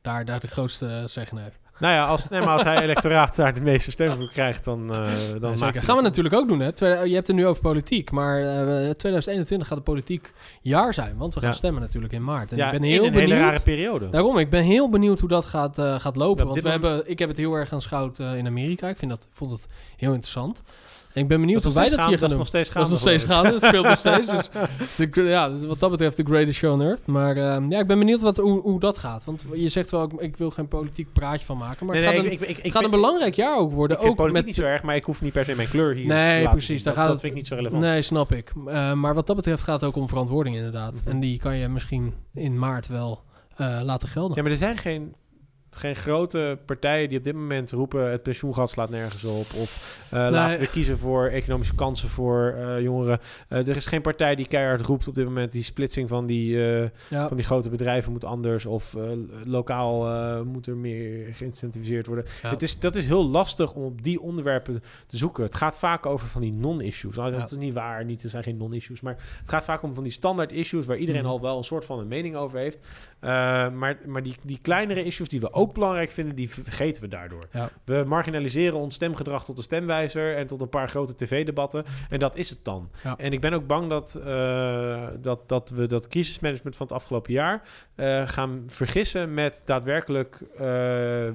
[0.00, 1.60] daar, daar de grootste zeggen heeft.
[1.80, 4.92] Nou ja, als, nee, maar als hij electoraat daar de meeste steun voor krijgt, dan,
[4.94, 5.06] eh
[5.40, 6.60] dan Ja, Gaan we natuurlijk ook doen.
[6.60, 6.72] Hè?
[6.72, 11.16] Tweede- je hebt het nu over politiek, maar eh 2021 gaat een politiek jaar zijn,
[11.16, 11.54] want we gaan Ja.
[11.54, 12.50] stemmen natuurlijk in maart.
[12.52, 13.30] En ja, ik ben in heel een benieuwd.
[13.30, 14.08] hele rare periode.
[14.08, 16.46] Daarom, ik ben heel benieuwd hoe dat gaat, eh, gaat lopen.
[16.46, 18.88] Want we hebben, ik heb het heel erg aanschouwd eh in Amerika.
[18.88, 20.62] Ik vind dat, vond het heel interessant.
[21.18, 22.38] En ik ben benieuwd Dat hoe wij dat hier gaan doen.
[22.38, 22.94] Dat is nog steeds Dat gaande.
[22.96, 23.52] is nog steeds gaande.
[23.52, 23.98] Het speelt nog
[24.28, 24.48] steeds.
[24.78, 27.06] Dus de, ja, dus wat dat betreft de greatest show on earth.
[27.06, 29.24] Maar ehm, ja, ik ben benieuwd wat, hoe, hoe dat gaat.
[29.24, 31.86] Want je zegt wel, ik, ik wil geen politiek praatje van maken.
[31.86, 33.72] Maar Nee, het nee, gaat, ik, een, ik, ik, het gaat een belangrijk jaar ook
[33.72, 33.96] worden.
[33.96, 35.68] Ik vind ook politiek met niet zo erg, maar ik hoef niet per se mijn
[35.68, 37.82] kleur hier Nee, te precies, Dat, gaat dat het- vind ik niet zo relevant.
[37.82, 38.52] Nee, snap ik.
[38.66, 41.00] Eh, maar wat dat betreft gaat het ook om verantwoording inderdaad.
[41.04, 41.10] Mhm.
[41.10, 43.22] En die kan je misschien in maart wel
[43.56, 44.36] eh, laten gelden.
[44.36, 45.14] Ja, maar er zijn geen,
[45.78, 48.10] geen grote partijen die op dit moment roepen...
[48.10, 49.60] het pensioengat slaat nergens op.
[49.60, 50.30] Of eh, Nee.
[50.30, 53.18] laten we kiezen voor economische kansen voor eh, jongeren.
[53.48, 55.52] Eh, er is geen partij die keihard roept op dit moment...
[55.52, 57.28] die splitsing van die, eh, ja.
[57.28, 58.66] van die grote bedrijven moet anders.
[58.66, 59.02] Of eh,
[59.44, 62.24] lokaal eh, moet er meer geïncentiviseerd worden.
[62.42, 62.50] Ja.
[62.50, 65.44] Het is, dat is heel lastig om op die onderwerpen te zoeken.
[65.44, 67.16] Het gaat vaak over van die non-issues.
[67.16, 67.44] Nou, dat Ja.
[67.46, 69.00] is niet waar, niet, er zijn geen non-issues.
[69.00, 70.86] Maar het gaat vaak om van die standaard issues...
[70.86, 71.30] waar iedereen Mhm.
[71.30, 72.78] al wel een soort van een mening over heeft.
[73.20, 73.30] Eh,
[73.70, 76.34] maar maar die, die kleinere issues die we ook belangrijk vinden...
[76.34, 77.48] die vergeten we daardoor.
[77.52, 77.70] Ja.
[77.84, 80.36] We marginaliseren ons stemgedrag tot de stemwijzer...
[80.36, 81.84] en tot een paar grote tv-debatten.
[82.10, 82.90] En dat is het dan.
[83.04, 83.18] Ja.
[83.18, 87.32] En ik ben ook bang dat, eh, dat, dat we dat crisismanagement van het afgelopen
[87.32, 87.62] jaar...
[87.94, 90.64] eh, gaan vergissen met daadwerkelijk eh,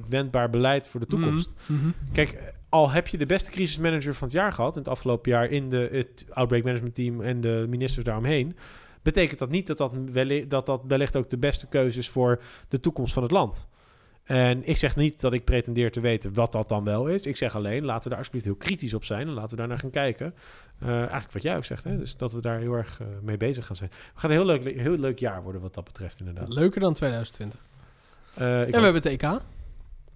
[0.09, 1.53] wendbaar beleid voor de toekomst.
[1.65, 1.79] Mhm.
[1.79, 1.91] Mhm.
[2.11, 4.73] Kijk, al heb je de beste crisismanager van het jaar gehad...
[4.75, 7.21] in het afgelopen jaar in de, het Outbreak Management Team...
[7.21, 8.55] en de ministers daaromheen...
[9.01, 12.09] betekent dat niet dat dat, wellicht, dat dat wellicht ook de beste keuze is...
[12.09, 13.67] voor de toekomst van het land.
[14.23, 17.21] En ik zeg niet dat ik pretendeer te weten wat dat dan wel is.
[17.21, 19.27] Ik zeg alleen, laten we daar alsjeblieft heel kritisch op zijn...
[19.27, 20.33] en laten we daar naar gaan kijken.
[20.79, 21.97] Eh, eigenlijk wat jij ook zegt, hè?
[21.97, 23.89] dus dat we daar heel erg eh, mee bezig gaan zijn.
[23.89, 26.53] Het gaat een heel leuk, heel leuk jaar worden wat dat betreft inderdaad.
[26.53, 27.59] Leuker dan 2020.
[28.33, 29.21] Eh, ik en we hebben het EK.
[29.21, 29.41] gaat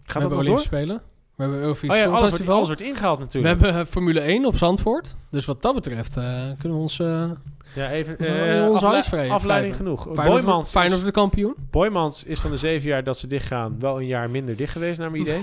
[0.05, 0.67] we hebben Olympische?
[0.67, 1.01] Spelen.
[1.35, 3.61] We hebben Eurovisie Oh ja, alles wordt, alles wordt ingehaald we natuurlijk.
[3.61, 5.15] hebben eh, Formule 1 op Zandvoort.
[5.29, 6.13] Dus wat dat betreft
[6.57, 7.01] kunnen we ons...
[7.75, 10.01] eh Ja, even eh, onze afle- afleiding genoeg.
[10.13, 11.55] Feyenoord, Boymans Feyenoord is, de kampioen.
[11.71, 14.97] Boymans is van de zeven jaar dat ze dichtgaan wel een jaar minder dicht geweest,
[14.99, 15.41] naar mijn idee.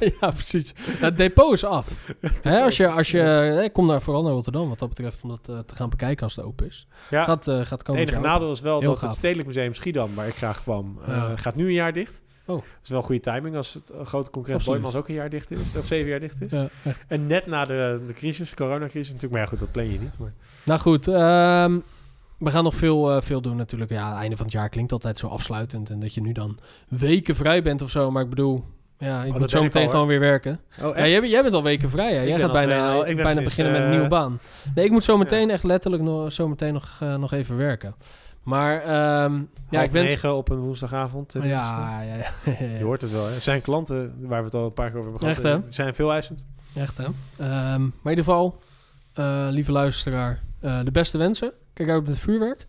[0.20, 0.74] ja, precies.
[0.80, 1.88] Het depot is af.
[2.64, 5.48] Als je, als je, hè, kom daar vooral naar Rotterdam wat dat betreft om dat
[5.48, 6.86] eh, te gaan bekijken als het open is.
[7.10, 9.08] Ja, Gaat, eh gaat het enige nadeel is wel Heel dat gaaf.
[9.08, 11.36] het Stedelijk Museum Schiedam, waar ik graag kwam, eh, Ja.
[11.36, 12.22] gaat nu een jaar dicht.
[12.46, 12.56] Oh.
[12.56, 14.64] Dat is wel goede timing als het een grote concurrent.
[14.64, 16.50] Boymans ook een jaar dicht is, of zeven jaar dicht is.
[16.50, 17.04] Ja, echt.
[17.08, 20.18] En net na de, de crisis, coronacrisis natuurlijk, maar ja goed, dat plan je niet.
[20.18, 20.32] Maar
[20.64, 21.78] Nou goed, ehm,
[22.38, 23.90] we gaan nog veel, eh, veel doen natuurlijk.
[23.90, 25.90] Ja, het einde van het jaar klinkt altijd zo afsluitend.
[25.90, 28.10] En dat je nu dan weken vrij bent of zo.
[28.10, 28.64] Maar ik bedoel,
[28.98, 30.60] ja, ik dat moet zo meteen al, gewoon weer werken.
[30.82, 32.22] oh, Ja, jij, bent- jij bent al weken vrij, hè?
[32.22, 34.40] Jij gaat bijna, ben bijna beginnen met een eh, nieuwe baan.
[34.74, 37.94] Nee, ik moet zo meteen echt letterlijk nog, zo meteen nog, eh, nog even werken.
[38.46, 39.40] Maar ehm,
[39.70, 40.10] ja, ik wens...
[40.10, 41.34] negen op een woensdagavond.
[41.34, 42.52] eh, Ja, ja, ja.
[42.78, 43.32] Je hoort het wel, hè?
[43.38, 45.94] Zijn klanten, waar we het al een paar keer over hebben Echt, gehad, eh, zijn
[45.94, 46.46] veel eisend.
[46.74, 47.04] Echt, hè?
[47.04, 48.62] Ehm, maar in ieder geval,
[49.12, 51.52] eh, lieve luisteraar, eh, de beste wensen.
[51.72, 52.66] Kijk uit op het vuurwerk.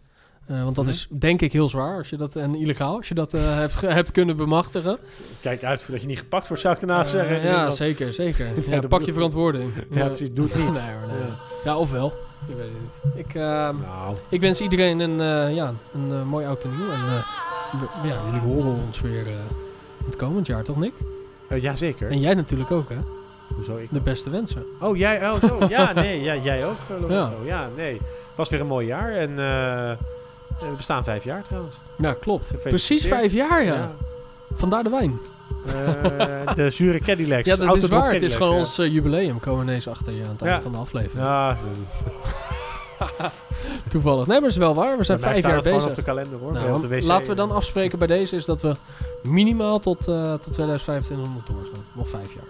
[0.47, 0.93] Want dat Mhm.
[0.93, 4.11] is denk ik heel zwaar als je dat, en illegaal als je dat hebt, hebt
[4.11, 4.97] kunnen bemachtigen.
[5.41, 7.41] Kijk uit voordat je niet gepakt wordt, zou ik daarna zeggen.
[7.41, 8.47] ja, Dat- zeker, zeker.
[8.69, 9.71] Ja, pak je verantwoording.
[9.91, 10.33] Ja, precies.
[10.33, 10.71] Doe het niet.
[10.71, 11.17] nee hoor, nee.
[11.27, 11.35] Ja.
[11.63, 12.13] Ja, ofwel.
[12.47, 12.81] Ik weet het
[13.13, 13.25] niet.
[13.25, 16.89] Ik, ehm, Nou, ik wens iedereen een, eh, ja, een eh, mooi oud en nieuw.
[16.91, 17.23] En eh,
[18.01, 19.35] we- ja, jullie horen ons weer in
[20.05, 20.93] het komend jaar, toch Nick?
[21.47, 22.11] eh, jazeker.
[22.11, 22.97] En jij natuurlijk ook, hè?
[23.55, 23.87] Hoezo ik?
[23.91, 24.63] De beste wensen.
[24.79, 25.29] Oh, jij?
[25.31, 25.57] Oh, zo.
[25.69, 26.21] Ja, nee.
[26.21, 27.33] Ja, jij ook, Lorenzo.
[27.43, 27.69] Ja.
[27.75, 27.93] nee.
[27.93, 29.11] Het was weer een mooi jaar.
[29.11, 31.75] En we bestaan vijf jaar trouwens.
[31.97, 32.51] Ja, klopt.
[32.63, 33.91] Precies vijf jaar, ja.
[34.55, 35.19] Vandaar de wijn.
[35.67, 37.45] Eh, de zure Cadillacs.
[37.45, 38.13] Ja, dat is waar.
[38.13, 39.39] Het is gewoon ons eh, jubileum.
[39.39, 41.27] Komen we ineens achter je aan het einde van de aflevering.
[41.27, 41.57] Ja,
[43.89, 44.27] Toevallig.
[44.27, 44.97] Nee, maar het is wel waar.
[44.97, 45.85] We zijn vijf jaar bezig.
[45.85, 46.51] op de kalender hoor.
[46.53, 47.03] Nou, de wc.
[47.03, 48.73] laten we dan afspreken bij deze is dat we
[49.23, 51.83] minimaal tot, eh tot 2025 doorgaan.
[51.93, 52.43] Nog vijf jaar.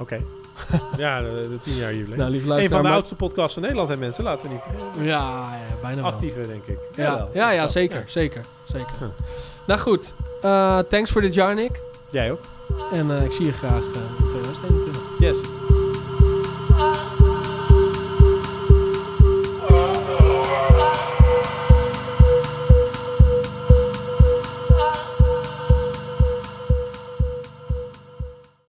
[0.00, 0.20] Oké.
[1.04, 2.18] ja, de, de tien jaar jubileum.
[2.18, 4.24] Nou, lieve een van de oudste podcasts van Nederland, hè mensen.
[4.24, 5.04] Laten we niet vergeten.
[5.04, 5.20] Ja,
[5.52, 6.10] ja, bijna wel.
[6.10, 6.78] Actieve, denk ik.
[6.94, 7.68] Ja, ja, ja, Ja.
[7.68, 9.10] zeker, zeker, zeker.
[9.66, 10.14] Nou goed,
[10.88, 11.80] thanks voor dit jaar, Nick.
[12.10, 12.40] Jij ook?
[12.92, 15.02] En eh, ik zie je graag eh, in 2021.
[15.18, 15.55] Yes.